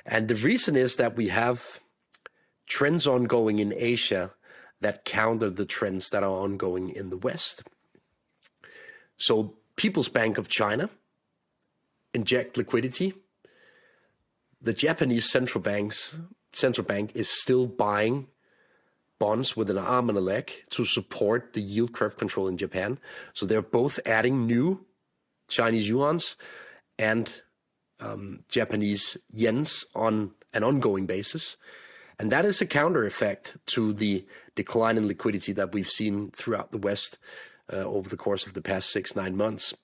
And 0.07 0.29
the 0.29 0.35
reason 0.35 0.77
is 0.77 0.97
that 0.97 1.17
we 1.17 1.29
have 1.29 1.81
trends 2.69 3.07
ongoing 3.07 3.59
in 3.59 3.73
Asia 3.77 4.33
that 4.81 5.05
counter 5.05 5.51
the 5.51 5.67
trends 5.67 6.09
that 6.11 6.23
are 6.23 6.31
ongoing 6.31 6.91
in 6.91 7.11
the 7.11 7.17
West. 7.17 7.65
So, 9.17 9.55
People's 9.77 10.09
Bank 10.09 10.39
of 10.39 10.49
China 10.49 10.91
inject 12.15 12.57
liquidity. 12.57 13.15
The 14.61 14.73
Japanese 14.73 15.31
central 15.31 15.63
bank's 15.63 16.19
central 16.53 16.87
bank 16.87 17.13
is 17.15 17.29
still 17.29 17.67
buying 17.67 18.27
bonds 19.19 19.57
with 19.57 19.71
an 19.71 19.79
arm 19.79 20.09
and 20.09 20.19
a 20.19 20.21
leg 20.21 20.53
to 20.71 20.85
support 20.85 21.53
the 21.53 21.61
yield 21.61 21.93
curve 21.93 22.17
control 22.17 22.49
in 22.49 22.57
Japan. 22.57 22.99
So 23.35 23.47
they're 23.47 23.63
both 23.63 24.01
adding 24.07 24.47
new 24.47 24.85
Chinese 25.49 25.91
yuans 25.91 26.37
and 26.99 27.43
um, 28.01 28.45
Japanese 28.49 29.17
yens 29.35 29.85
on 29.95 30.33
an 30.53 30.65
ongoing 30.65 31.07
basis. 31.07 31.57
And 32.19 32.33
that 32.33 32.45
is 32.45 32.61
a 32.61 32.67
counter 32.67 33.05
effect 33.07 33.57
to 33.67 33.93
the 33.93 34.27
decline 34.55 34.97
in 34.97 35.07
liquidity 35.07 35.53
that 35.53 35.73
we've 35.73 35.89
seen 35.89 36.31
throughout 36.33 36.73
the 36.73 36.79
West 36.79 37.19
uh, 37.73 37.77
over 37.77 38.09
the 38.09 38.17
course 38.17 38.47
of 38.47 38.55
the 38.55 38.63
past 38.63 38.91
six, 38.91 39.15
nine 39.15 39.37
months. 39.37 39.75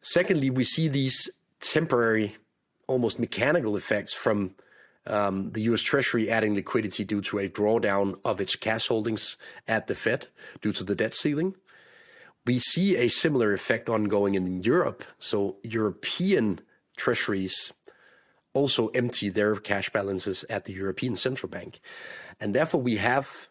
Secondly, 0.00 0.50
we 0.50 0.64
see 0.64 0.88
these 0.88 1.30
temporary, 1.60 2.36
almost 2.86 3.18
mechanical 3.18 3.76
effects 3.76 4.14
from 4.14 4.54
um, 5.06 5.50
the 5.52 5.62
US 5.62 5.82
Treasury 5.82 6.30
adding 6.30 6.54
liquidity 6.54 7.04
due 7.04 7.20
to 7.22 7.38
a 7.38 7.48
drawdown 7.48 8.18
of 8.24 8.40
its 8.40 8.56
cash 8.56 8.88
holdings 8.88 9.36
at 9.68 9.86
the 9.86 9.94
Fed 9.94 10.28
due 10.62 10.72
to 10.72 10.84
the 10.84 10.94
debt 10.94 11.12
ceiling. 11.12 11.54
We 12.46 12.58
see 12.58 12.96
a 12.96 13.08
similar 13.08 13.52
effect 13.52 13.88
ongoing 13.88 14.34
in 14.34 14.62
Europe. 14.62 15.04
So, 15.18 15.56
European 15.62 16.60
treasuries 16.96 17.72
also 18.54 18.88
empty 18.88 19.28
their 19.28 19.56
cash 19.56 19.90
balances 19.90 20.44
at 20.48 20.64
the 20.64 20.72
European 20.72 21.16
Central 21.16 21.50
Bank. 21.50 21.80
And 22.40 22.54
therefore, 22.54 22.80
we 22.80 22.96
have 22.96 23.48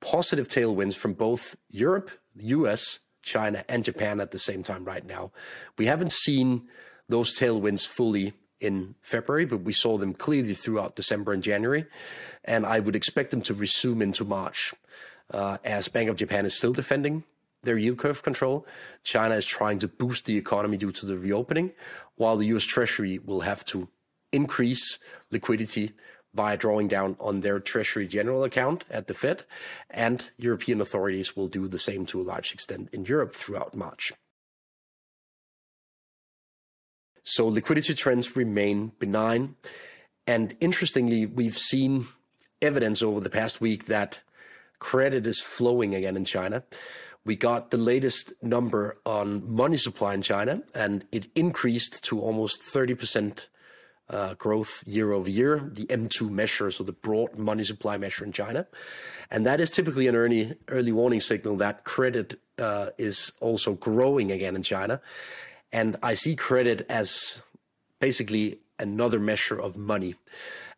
positive 0.00 0.48
tailwinds 0.48 0.94
from 0.94 1.14
both 1.14 1.56
Europe, 1.70 2.10
US, 2.36 3.00
China, 3.22 3.64
and 3.68 3.82
Japan 3.82 4.20
at 4.20 4.30
the 4.30 4.38
same 4.38 4.62
time 4.62 4.84
right 4.84 5.04
now. 5.04 5.32
We 5.78 5.86
haven't 5.86 6.12
seen 6.12 6.68
those 7.08 7.38
tailwinds 7.38 7.86
fully 7.86 8.34
in 8.60 8.94
February, 9.00 9.46
but 9.46 9.62
we 9.62 9.72
saw 9.72 9.98
them 9.98 10.14
clearly 10.14 10.54
throughout 10.54 10.96
December 10.96 11.32
and 11.32 11.42
January. 11.42 11.86
And 12.44 12.64
I 12.64 12.80
would 12.80 12.94
expect 12.94 13.30
them 13.30 13.42
to 13.42 13.54
resume 13.54 14.02
into 14.02 14.24
March 14.24 14.74
uh, 15.30 15.58
as 15.64 15.88
Bank 15.88 16.08
of 16.08 16.16
Japan 16.16 16.46
is 16.46 16.54
still 16.54 16.72
defending 16.72 17.24
their 17.62 17.78
yield 17.78 17.98
curve 17.98 18.22
control. 18.22 18.66
China 19.02 19.34
is 19.34 19.46
trying 19.46 19.78
to 19.78 19.88
boost 19.88 20.26
the 20.26 20.36
economy 20.36 20.76
due 20.76 20.92
to 20.92 21.06
the 21.06 21.16
reopening, 21.16 21.72
while 22.16 22.36
the 22.36 22.46
US 22.48 22.64
Treasury 22.64 23.18
will 23.18 23.40
have 23.40 23.64
to 23.66 23.88
increase 24.34 24.98
liquidity 25.30 25.92
by 26.34 26.56
drawing 26.56 26.88
down 26.88 27.16
on 27.20 27.40
their 27.40 27.60
Treasury 27.60 28.08
General 28.08 28.42
account 28.42 28.84
at 28.90 29.06
the 29.06 29.14
Fed, 29.14 29.44
and 29.88 30.30
European 30.36 30.80
authorities 30.80 31.36
will 31.36 31.46
do 31.46 31.68
the 31.68 31.78
same 31.78 32.04
to 32.06 32.20
a 32.20 32.24
large 32.24 32.52
extent 32.52 32.88
in 32.92 33.04
Europe 33.04 33.34
throughout 33.34 33.74
March. 33.74 34.12
So 37.22 37.46
liquidity 37.46 37.94
trends 37.94 38.36
remain 38.36 38.92
benign. 38.98 39.54
And 40.26 40.56
interestingly, 40.60 41.24
we've 41.24 41.56
seen 41.56 42.06
evidence 42.60 43.02
over 43.02 43.20
the 43.20 43.30
past 43.30 43.60
week 43.60 43.86
that 43.86 44.20
credit 44.78 45.26
is 45.26 45.40
flowing 45.40 45.94
again 45.94 46.16
in 46.16 46.24
China. 46.24 46.64
We 47.24 47.36
got 47.36 47.70
the 47.70 47.78
latest 47.78 48.34
number 48.42 48.98
on 49.06 49.50
money 49.50 49.78
supply 49.78 50.12
in 50.12 50.20
China, 50.20 50.62
and 50.74 51.06
it 51.10 51.28
increased 51.34 52.04
to 52.04 52.20
almost 52.20 52.60
30% 52.60 53.38
uh, 53.38 53.53
growth 54.38 54.82
year 54.86 55.12
over 55.12 55.28
year, 55.28 55.60
the 55.72 55.86
M2 55.86 56.30
measure, 56.30 56.70
so 56.70 56.84
the 56.84 56.92
broad 56.92 57.38
money 57.38 57.64
supply 57.64 57.96
measure 57.96 58.24
in 58.24 58.32
China. 58.32 58.66
And 59.30 59.46
that 59.46 59.60
is 59.60 59.70
typically 59.70 60.06
an 60.06 60.14
early, 60.14 60.54
early 60.68 60.92
warning 60.92 61.20
signal 61.20 61.56
that 61.56 61.84
credit 61.84 62.34
uh, 62.58 62.90
is 62.98 63.32
also 63.40 63.74
growing 63.74 64.30
again 64.30 64.56
in 64.56 64.62
China. 64.62 65.00
And 65.72 65.96
I 66.02 66.14
see 66.14 66.36
credit 66.36 66.86
as 66.88 67.42
basically 67.98 68.58
another 68.78 69.18
measure 69.18 69.58
of 69.58 69.76
money. 69.76 70.14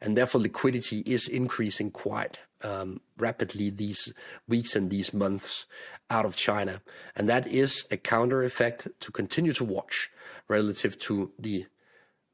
And 0.00 0.16
therefore, 0.16 0.40
liquidity 0.40 1.00
is 1.00 1.28
increasing 1.28 1.90
quite 1.90 2.38
um, 2.62 3.00
rapidly 3.18 3.70
these 3.70 4.14
weeks 4.48 4.76
and 4.76 4.90
these 4.90 5.12
months 5.12 5.66
out 6.10 6.24
of 6.24 6.36
China. 6.36 6.80
And 7.14 7.28
that 7.28 7.46
is 7.46 7.86
a 7.90 7.96
counter 7.96 8.42
effect 8.44 8.88
to 9.00 9.12
continue 9.12 9.52
to 9.54 9.64
watch 9.64 10.10
relative 10.48 10.98
to 11.00 11.32
the 11.38 11.66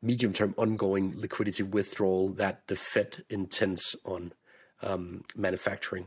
medium 0.03 0.33
term 0.33 0.55
ongoing 0.59 1.15
liquidity 1.17 1.63
withdrawal 1.63 2.31
that 2.31 2.67
the 2.67 2.77
Fed 2.77 3.25
intends 3.31 3.97
on 4.05 4.33
um, 4.83 5.25
manufacturing. 5.37 6.07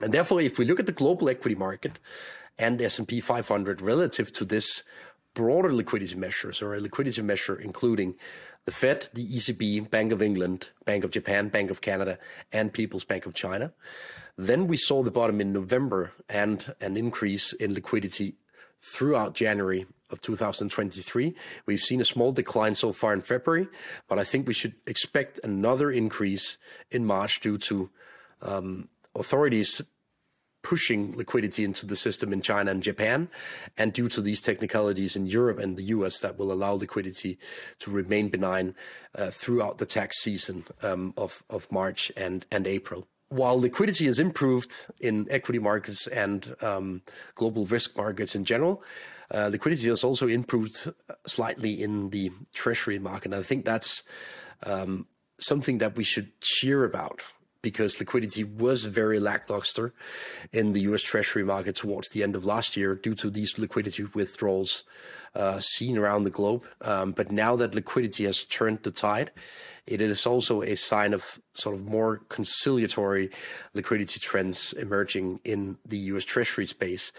And 0.00 0.12
therefore, 0.12 0.40
if 0.40 0.58
we 0.58 0.64
look 0.64 0.80
at 0.80 0.86
the 0.86 0.92
global 0.92 1.28
equity 1.28 1.54
market 1.54 1.98
and 2.58 2.78
the 2.78 2.84
S&P 2.84 3.20
500 3.20 3.80
relative 3.80 4.32
to 4.32 4.44
this 4.44 4.84
broader 5.34 5.72
liquidity 5.72 6.16
measures 6.16 6.60
or 6.60 6.74
a 6.74 6.80
liquidity 6.80 7.22
measure 7.22 7.54
including 7.54 8.16
the 8.64 8.72
Fed, 8.72 9.08
the 9.14 9.26
ECB, 9.26 9.88
Bank 9.88 10.12
of 10.12 10.20
England, 10.20 10.70
Bank 10.84 11.04
of 11.04 11.10
Japan, 11.10 11.48
Bank 11.48 11.70
of 11.70 11.80
Canada, 11.80 12.18
and 12.52 12.72
People's 12.72 13.04
Bank 13.04 13.24
of 13.24 13.32
China. 13.32 13.72
Then 14.36 14.66
we 14.66 14.76
saw 14.76 15.02
the 15.02 15.10
bottom 15.10 15.40
in 15.40 15.52
November 15.52 16.12
and 16.28 16.74
an 16.80 16.96
increase 16.96 17.52
in 17.54 17.72
liquidity 17.72 18.34
throughout 18.80 19.34
January 19.34 19.86
of 20.10 20.20
2023. 20.20 21.34
We've 21.66 21.80
seen 21.80 22.00
a 22.00 22.04
small 22.04 22.32
decline 22.32 22.74
so 22.74 22.92
far 22.92 23.12
in 23.12 23.20
February, 23.20 23.68
but 24.08 24.18
I 24.18 24.24
think 24.24 24.46
we 24.46 24.54
should 24.54 24.74
expect 24.86 25.40
another 25.44 25.90
increase 25.90 26.56
in 26.90 27.04
March 27.04 27.40
due 27.40 27.58
to 27.58 27.90
um, 28.40 28.88
authorities 29.14 29.82
pushing 30.62 31.16
liquidity 31.16 31.64
into 31.64 31.86
the 31.86 31.96
system 31.96 32.32
in 32.32 32.42
China 32.42 32.70
and 32.70 32.82
Japan, 32.82 33.28
and 33.76 33.92
due 33.92 34.08
to 34.08 34.20
these 34.20 34.40
technicalities 34.40 35.14
in 35.16 35.26
Europe 35.26 35.58
and 35.58 35.76
the 35.76 35.84
US 35.84 36.20
that 36.20 36.38
will 36.38 36.52
allow 36.52 36.72
liquidity 36.72 37.38
to 37.78 37.90
remain 37.90 38.28
benign 38.28 38.74
uh, 39.14 39.30
throughout 39.30 39.78
the 39.78 39.86
tax 39.86 40.20
season 40.20 40.64
um, 40.82 41.14
of, 41.16 41.42
of 41.48 41.70
March 41.70 42.10
and, 42.16 42.44
and 42.50 42.66
April. 42.66 43.06
While 43.30 43.60
liquidity 43.60 44.06
has 44.06 44.18
improved 44.18 44.72
in 45.00 45.26
equity 45.30 45.58
markets 45.58 46.06
and 46.06 46.56
um, 46.62 47.02
global 47.34 47.66
risk 47.66 47.96
markets 47.96 48.34
in 48.34 48.44
general, 48.44 48.82
uh, 49.30 49.48
liquidity 49.52 49.88
has 49.88 50.02
also 50.02 50.26
improved 50.26 50.90
slightly 51.26 51.82
in 51.82 52.10
the 52.10 52.30
treasury 52.54 52.98
market. 52.98 53.26
And 53.26 53.34
I 53.34 53.42
think 53.42 53.64
that's 53.64 54.02
um, 54.62 55.06
something 55.38 55.78
that 55.78 55.96
we 55.96 56.04
should 56.04 56.32
cheer 56.40 56.84
about 56.84 57.22
because 57.62 57.98
liquidity 57.98 58.44
was 58.44 58.84
very 58.84 59.18
lackluster 59.18 59.92
in 60.52 60.72
the 60.72 60.80
US 60.82 61.02
Treasury 61.02 61.44
market 61.44 61.76
towards 61.76 62.10
the 62.10 62.22
end 62.22 62.36
of 62.36 62.44
last 62.44 62.76
year 62.76 62.94
due 62.94 63.14
to 63.16 63.30
these 63.30 63.58
liquidity 63.58 64.04
withdrawals 64.14 64.84
uh, 65.34 65.58
seen 65.58 65.98
around 65.98 66.24
the 66.24 66.30
globe. 66.30 66.64
Um, 66.80 67.12
but 67.12 67.32
now 67.32 67.56
that 67.56 67.74
liquidity 67.74 68.24
has 68.24 68.44
turned 68.44 68.82
the 68.82 68.90
tide, 68.90 69.30
it 69.86 70.00
is 70.00 70.26
also 70.26 70.62
a 70.62 70.76
sign 70.76 71.14
of 71.14 71.40
sort 71.54 71.74
of 71.74 71.84
more 71.84 72.18
conciliatory 72.28 73.30
liquidity 73.74 74.20
trends 74.20 74.72
emerging 74.74 75.40
in 75.44 75.78
the 75.84 75.98
US 76.12 76.24
Treasury 76.24 76.66
space. 76.66 77.12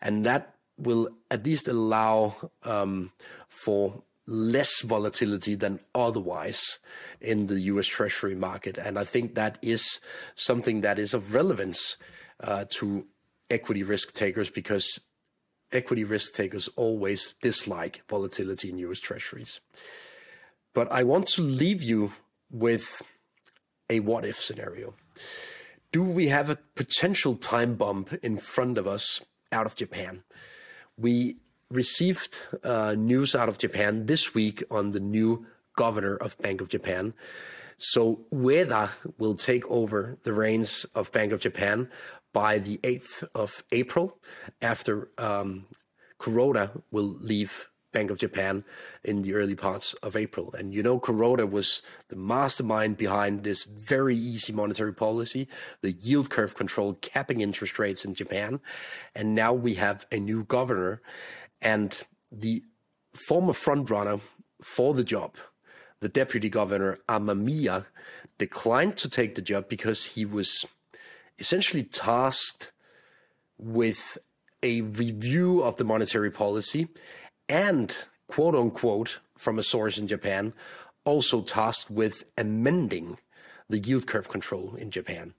And 0.00 0.26
that 0.26 0.54
will 0.76 1.08
at 1.30 1.44
least 1.46 1.68
allow 1.68 2.50
um, 2.64 3.12
for 3.48 4.02
less 4.26 4.80
volatility 4.80 5.54
than 5.54 5.80
otherwise 5.94 6.78
in 7.20 7.46
the 7.46 7.60
US 7.60 7.86
Treasury 7.86 8.34
market. 8.34 8.76
And 8.76 8.98
I 8.98 9.04
think 9.04 9.34
that 9.34 9.58
is 9.62 10.00
something 10.34 10.80
that 10.80 10.98
is 10.98 11.14
of 11.14 11.32
relevance 11.32 11.96
uh, 12.40 12.64
to 12.70 13.06
equity 13.50 13.82
risk 13.82 14.12
takers 14.12 14.50
because 14.50 15.00
equity 15.72 16.04
risk 16.04 16.34
takers 16.34 16.68
always 16.76 17.34
dislike 17.40 18.02
volatility 18.08 18.70
in 18.70 18.78
US 18.78 19.00
Treasuries. 19.00 19.60
But 20.74 20.90
I 20.90 21.04
want 21.04 21.28
to 21.28 21.42
leave 21.42 21.82
you 21.82 22.12
with 22.50 23.02
a 23.88 24.00
what 24.00 24.24
if 24.24 24.36
scenario. 24.36 24.94
Do 25.92 26.02
we 26.02 26.28
have 26.28 26.50
a 26.50 26.58
potential 26.74 27.36
time 27.36 27.76
bump 27.76 28.12
in 28.22 28.36
front 28.36 28.76
of 28.76 28.86
us 28.86 29.22
out 29.52 29.66
of 29.66 29.76
Japan? 29.76 30.24
We 30.98 31.36
received 31.70 32.48
uh, 32.62 32.94
news 32.96 33.34
out 33.34 33.48
of 33.48 33.58
Japan 33.58 34.06
this 34.06 34.34
week 34.34 34.62
on 34.70 34.92
the 34.92 35.00
new 35.00 35.46
governor 35.76 36.16
of 36.16 36.38
Bank 36.38 36.60
of 36.60 36.68
Japan. 36.68 37.14
So 37.78 38.20
Ueda 38.32 38.90
will 39.18 39.34
take 39.34 39.68
over 39.70 40.16
the 40.22 40.32
reins 40.32 40.86
of 40.94 41.12
Bank 41.12 41.32
of 41.32 41.40
Japan 41.40 41.88
by 42.32 42.58
the 42.58 42.78
8th 42.78 43.24
of 43.34 43.62
April 43.72 44.16
after 44.62 45.10
um, 45.18 45.66
Kuroda 46.18 46.82
will 46.90 47.16
leave 47.20 47.68
Bank 47.92 48.10
of 48.10 48.18
Japan 48.18 48.62
in 49.04 49.22
the 49.22 49.32
early 49.32 49.54
parts 49.54 49.94
of 50.02 50.16
April. 50.16 50.52
And 50.52 50.74
you 50.74 50.82
know, 50.82 51.00
Kuroda 51.00 51.50
was 51.50 51.80
the 52.08 52.16
mastermind 52.16 52.98
behind 52.98 53.42
this 53.42 53.64
very 53.64 54.14
easy 54.14 54.52
monetary 54.52 54.92
policy, 54.92 55.48
the 55.80 55.92
yield 55.92 56.28
curve 56.28 56.54
control 56.54 56.94
capping 57.00 57.40
interest 57.40 57.78
rates 57.78 58.04
in 58.04 58.14
Japan. 58.14 58.60
And 59.14 59.34
now 59.34 59.54
we 59.54 59.74
have 59.74 60.06
a 60.12 60.18
new 60.18 60.44
governor. 60.44 61.00
And 61.60 62.00
the 62.30 62.62
former 63.12 63.52
frontrunner 63.52 64.20
for 64.62 64.94
the 64.94 65.04
job, 65.04 65.36
the 66.00 66.08
deputy 66.08 66.48
governor 66.48 66.98
Amamiya, 67.08 67.86
declined 68.38 68.96
to 68.98 69.08
take 69.08 69.34
the 69.34 69.42
job 69.42 69.68
because 69.68 70.04
he 70.04 70.24
was 70.24 70.64
essentially 71.38 71.82
tasked 71.82 72.72
with 73.58 74.18
a 74.62 74.82
review 74.82 75.62
of 75.62 75.76
the 75.76 75.84
monetary 75.84 76.30
policy 76.30 76.88
and, 77.48 77.96
quote 78.26 78.54
unquote, 78.54 79.20
from 79.36 79.58
a 79.58 79.62
source 79.62 79.98
in 79.98 80.06
Japan, 80.06 80.52
also 81.04 81.42
tasked 81.42 81.90
with 81.90 82.24
amending 82.36 83.18
the 83.68 83.78
yield 83.78 84.06
curve 84.06 84.28
control 84.28 84.74
in 84.76 84.90
Japan. 84.90 85.34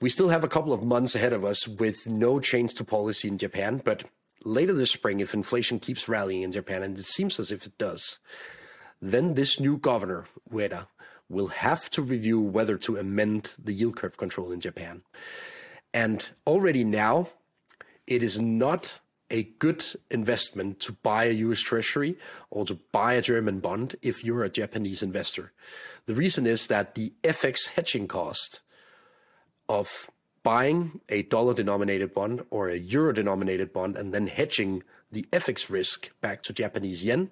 We 0.00 0.08
still 0.08 0.30
have 0.30 0.44
a 0.44 0.48
couple 0.48 0.72
of 0.72 0.82
months 0.82 1.14
ahead 1.14 1.32
of 1.32 1.44
us 1.44 1.68
with 1.68 2.06
no 2.06 2.40
change 2.40 2.74
to 2.74 2.84
policy 2.84 3.28
in 3.28 3.38
Japan, 3.38 3.82
but 3.84 4.04
later 4.44 4.72
this 4.72 4.90
spring, 4.90 5.20
if 5.20 5.34
inflation 5.34 5.78
keeps 5.78 6.08
rallying 6.08 6.42
in 6.42 6.52
Japan, 6.52 6.82
and 6.82 6.98
it 6.98 7.04
seems 7.04 7.38
as 7.38 7.50
if 7.50 7.66
it 7.66 7.76
does, 7.78 8.18
then 9.00 9.34
this 9.34 9.58
new 9.60 9.76
governor, 9.76 10.26
Ueda, 10.52 10.86
will 11.28 11.48
have 11.48 11.88
to 11.90 12.02
review 12.02 12.40
whether 12.40 12.76
to 12.76 12.96
amend 12.96 13.54
the 13.58 13.72
yield 13.72 13.96
curve 13.96 14.16
control 14.16 14.52
in 14.52 14.60
Japan. 14.60 15.02
And 15.94 16.28
already 16.46 16.84
now, 16.84 17.28
it 18.06 18.22
is 18.22 18.40
not 18.40 19.00
a 19.30 19.44
good 19.44 19.84
investment 20.10 20.80
to 20.80 20.92
buy 20.92 21.24
a 21.24 21.32
US 21.32 21.60
Treasury 21.60 22.16
or 22.50 22.66
to 22.66 22.78
buy 22.90 23.14
a 23.14 23.22
German 23.22 23.60
bond 23.60 23.94
if 24.02 24.24
you're 24.24 24.42
a 24.42 24.50
Japanese 24.50 25.02
investor. 25.02 25.52
The 26.06 26.14
reason 26.14 26.46
is 26.46 26.66
that 26.66 26.96
the 26.96 27.12
FX 27.22 27.70
hedging 27.70 28.08
cost 28.08 28.60
of 29.68 30.10
buying 30.42 31.00
a 31.08 31.22
dollar 31.22 31.54
denominated 31.54 32.14
bond 32.14 32.42
or 32.50 32.68
a 32.68 32.76
euro 32.76 33.12
denominated 33.12 33.72
bond 33.72 33.96
and 33.96 34.12
then 34.14 34.26
hedging 34.26 34.82
the 35.12 35.26
FX 35.32 35.70
risk 35.70 36.10
back 36.20 36.42
to 36.42 36.52
Japanese 36.52 37.04
yen 37.04 37.30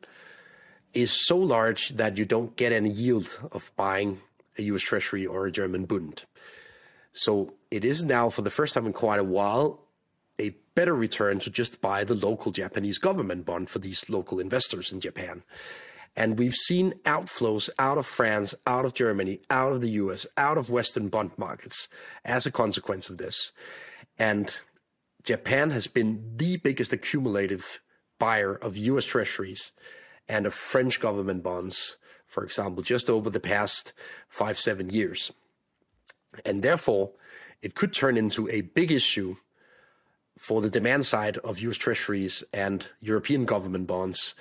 is 0.94 1.26
so 1.26 1.36
large 1.36 1.90
that 1.90 2.18
you 2.18 2.24
don't 2.24 2.56
get 2.56 2.72
any 2.72 2.90
yield 2.90 3.38
of 3.52 3.70
buying 3.76 4.20
a 4.58 4.62
US 4.62 4.82
Treasury 4.82 5.26
or 5.26 5.46
a 5.46 5.52
German 5.52 5.84
Bund. 5.84 6.24
So 7.12 7.54
it 7.70 7.84
is 7.84 8.04
now, 8.04 8.30
for 8.30 8.42
the 8.42 8.50
first 8.50 8.74
time 8.74 8.86
in 8.86 8.92
quite 8.92 9.20
a 9.20 9.24
while, 9.24 9.80
a 10.38 10.50
better 10.74 10.94
return 10.94 11.40
to 11.40 11.50
just 11.50 11.80
buy 11.80 12.04
the 12.04 12.14
local 12.14 12.52
Japanese 12.52 12.98
government 12.98 13.44
bond 13.44 13.68
for 13.68 13.78
these 13.78 14.08
local 14.08 14.38
investors 14.40 14.92
in 14.92 15.00
Japan. 15.00 15.42
And 16.18 16.36
we've 16.36 16.56
seen 16.56 16.94
outflows 17.04 17.70
out 17.78 17.96
of 17.96 18.04
France, 18.04 18.52
out 18.66 18.84
of 18.84 18.92
Germany, 18.92 19.38
out 19.50 19.70
of 19.70 19.80
the 19.80 19.90
US, 19.90 20.26
out 20.36 20.58
of 20.58 20.68
Western 20.68 21.06
bond 21.06 21.30
markets 21.38 21.88
as 22.24 22.44
a 22.44 22.50
consequence 22.50 23.08
of 23.08 23.18
this. 23.18 23.52
And 24.18 24.58
Japan 25.22 25.70
has 25.70 25.86
been 25.86 26.32
the 26.34 26.56
biggest 26.56 26.92
accumulative 26.92 27.78
buyer 28.18 28.56
of 28.56 28.76
US 28.76 29.04
treasuries 29.04 29.70
and 30.28 30.44
of 30.44 30.54
French 30.54 30.98
government 30.98 31.44
bonds, 31.44 31.98
for 32.26 32.42
example, 32.42 32.82
just 32.82 33.08
over 33.08 33.30
the 33.30 33.38
past 33.38 33.92
five, 34.28 34.58
seven 34.58 34.90
years. 34.90 35.30
And 36.44 36.64
therefore, 36.64 37.12
it 37.62 37.76
could 37.76 37.94
turn 37.94 38.16
into 38.16 38.48
a 38.48 38.62
big 38.62 38.90
issue 38.90 39.36
for 40.36 40.60
the 40.62 40.70
demand 40.70 41.06
side 41.06 41.38
of 41.38 41.60
US 41.60 41.76
treasuries 41.76 42.42
and 42.52 42.88
European 42.98 43.44
government 43.44 43.86
bonds 43.86 44.34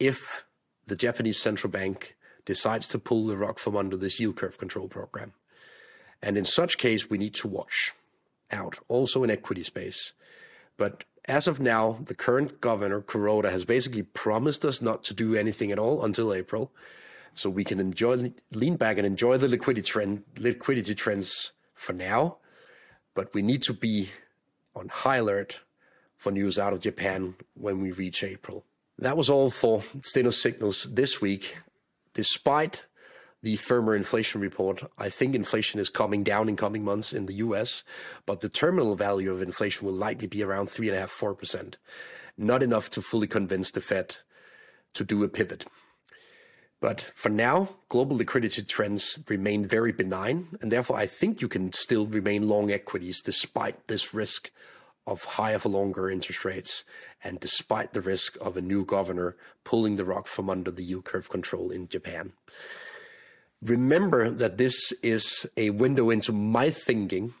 if 0.00 0.44
the 0.92 0.96
Japanese 0.96 1.38
central 1.38 1.70
bank 1.70 2.18
decides 2.44 2.86
to 2.88 2.98
pull 2.98 3.26
the 3.26 3.34
rug 3.34 3.58
from 3.58 3.78
under 3.78 3.96
this 3.96 4.20
yield 4.20 4.36
curve 4.36 4.58
control 4.58 4.88
program. 4.88 5.32
And 6.22 6.36
in 6.36 6.44
such 6.44 6.76
case, 6.76 7.08
we 7.08 7.16
need 7.16 7.32
to 7.36 7.48
watch 7.48 7.94
out, 8.50 8.78
also 8.88 9.24
in 9.24 9.30
equity 9.30 9.62
space. 9.62 10.12
But 10.76 11.04
as 11.24 11.48
of 11.48 11.60
now, 11.60 12.00
the 12.04 12.14
current 12.14 12.60
governor, 12.60 13.00
Kuroda, 13.00 13.50
has 13.50 13.64
basically 13.64 14.02
promised 14.02 14.66
us 14.66 14.82
not 14.82 15.02
to 15.04 15.14
do 15.14 15.34
anything 15.34 15.72
at 15.72 15.78
all 15.78 16.04
until 16.04 16.34
April. 16.34 16.70
So 17.32 17.48
we 17.48 17.64
can 17.64 17.80
enjoy, 17.80 18.34
lean 18.50 18.76
back 18.76 18.98
and 18.98 19.06
enjoy 19.06 19.38
the 19.38 19.48
liquidity 19.48 19.88
trend, 19.88 20.24
liquidity 20.36 20.94
trends 20.94 21.52
for 21.72 21.94
now. 21.94 22.36
But 23.14 23.32
we 23.32 23.40
need 23.40 23.62
to 23.62 23.72
be 23.72 24.10
on 24.76 24.88
high 24.88 25.16
alert 25.16 25.60
for 26.18 26.30
news 26.30 26.58
out 26.58 26.74
of 26.74 26.80
Japan 26.80 27.36
when 27.54 27.80
we 27.80 27.92
reach 27.92 28.22
April. 28.22 28.66
That 29.02 29.16
was 29.16 29.28
all 29.28 29.50
for 29.50 29.82
Steno 30.02 30.30
Signals 30.30 30.84
this 30.84 31.20
week. 31.20 31.56
Despite 32.14 32.86
the 33.42 33.56
firmer 33.56 33.96
inflation 33.96 34.40
report, 34.40 34.84
I 34.96 35.08
think 35.08 35.34
inflation 35.34 35.80
is 35.80 35.88
coming 35.88 36.22
down 36.22 36.48
in 36.48 36.54
coming 36.54 36.84
months 36.84 37.12
in 37.12 37.26
the 37.26 37.34
US, 37.46 37.82
but 38.26 38.42
the 38.42 38.48
terminal 38.48 38.94
value 38.94 39.32
of 39.32 39.42
inflation 39.42 39.88
will 39.88 39.92
likely 39.92 40.28
be 40.28 40.44
around 40.44 40.68
3.5%, 40.68 41.36
4%. 41.36 41.74
Not 42.38 42.62
enough 42.62 42.90
to 42.90 43.02
fully 43.02 43.26
convince 43.26 43.72
the 43.72 43.80
Fed 43.80 44.18
to 44.94 45.02
do 45.02 45.24
a 45.24 45.28
pivot. 45.28 45.66
But 46.80 47.10
for 47.16 47.28
now, 47.28 47.70
global 47.88 48.18
liquidity 48.18 48.62
trends 48.62 49.18
remain 49.28 49.66
very 49.66 49.90
benign, 49.90 50.46
and 50.60 50.70
therefore 50.70 50.98
I 50.98 51.06
think 51.06 51.40
you 51.40 51.48
can 51.48 51.72
still 51.72 52.06
remain 52.06 52.46
long 52.46 52.70
equities 52.70 53.20
despite 53.20 53.88
this 53.88 54.14
risk 54.14 54.52
of 55.06 55.24
higher 55.24 55.58
for 55.58 55.68
longer 55.68 56.10
interest 56.10 56.44
rates 56.44 56.84
and 57.24 57.40
despite 57.40 57.92
the 57.92 58.00
risk 58.00 58.36
of 58.40 58.56
a 58.56 58.62
new 58.62 58.84
governor 58.84 59.36
pulling 59.64 59.96
the 59.96 60.04
rug 60.04 60.26
from 60.26 60.48
under 60.48 60.70
the 60.70 60.84
yield 60.84 61.04
curve 61.04 61.28
control 61.28 61.70
in 61.70 61.88
Japan. 61.88 62.32
Remember 63.62 64.30
that 64.30 64.58
this 64.58 64.92
is 65.02 65.46
a 65.56 65.70
window 65.70 66.10
into 66.10 66.32
my 66.32 66.70
thinking. 66.70 67.34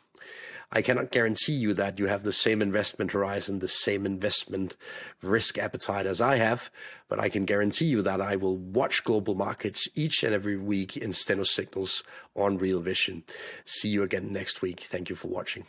I 0.74 0.80
cannot 0.80 1.10
guarantee 1.10 1.52
you 1.52 1.74
that 1.74 1.98
you 1.98 2.06
have 2.06 2.22
the 2.22 2.32
same 2.32 2.62
investment 2.62 3.12
horizon, 3.12 3.58
the 3.58 3.68
same 3.68 4.06
investment 4.06 4.74
risk 5.20 5.58
appetite 5.58 6.06
as 6.06 6.20
I 6.20 6.36
have, 6.36 6.70
but 7.08 7.20
I 7.20 7.28
can 7.28 7.44
guarantee 7.44 7.86
you 7.86 8.00
that 8.02 8.20
I 8.20 8.36
will 8.36 8.56
watch 8.56 9.04
global 9.04 9.34
markets 9.34 9.86
each 9.94 10.22
and 10.22 10.32
every 10.32 10.56
week 10.56 10.96
in 10.96 11.12
Steno 11.12 11.42
Signals 11.42 12.04
on 12.34 12.56
Real 12.56 12.80
Vision. 12.80 13.24
See 13.66 13.88
you 13.88 14.02
again 14.02 14.32
next 14.32 14.62
week. 14.62 14.80
Thank 14.80 15.10
you 15.10 15.16
for 15.16 15.28
watching. 15.28 15.66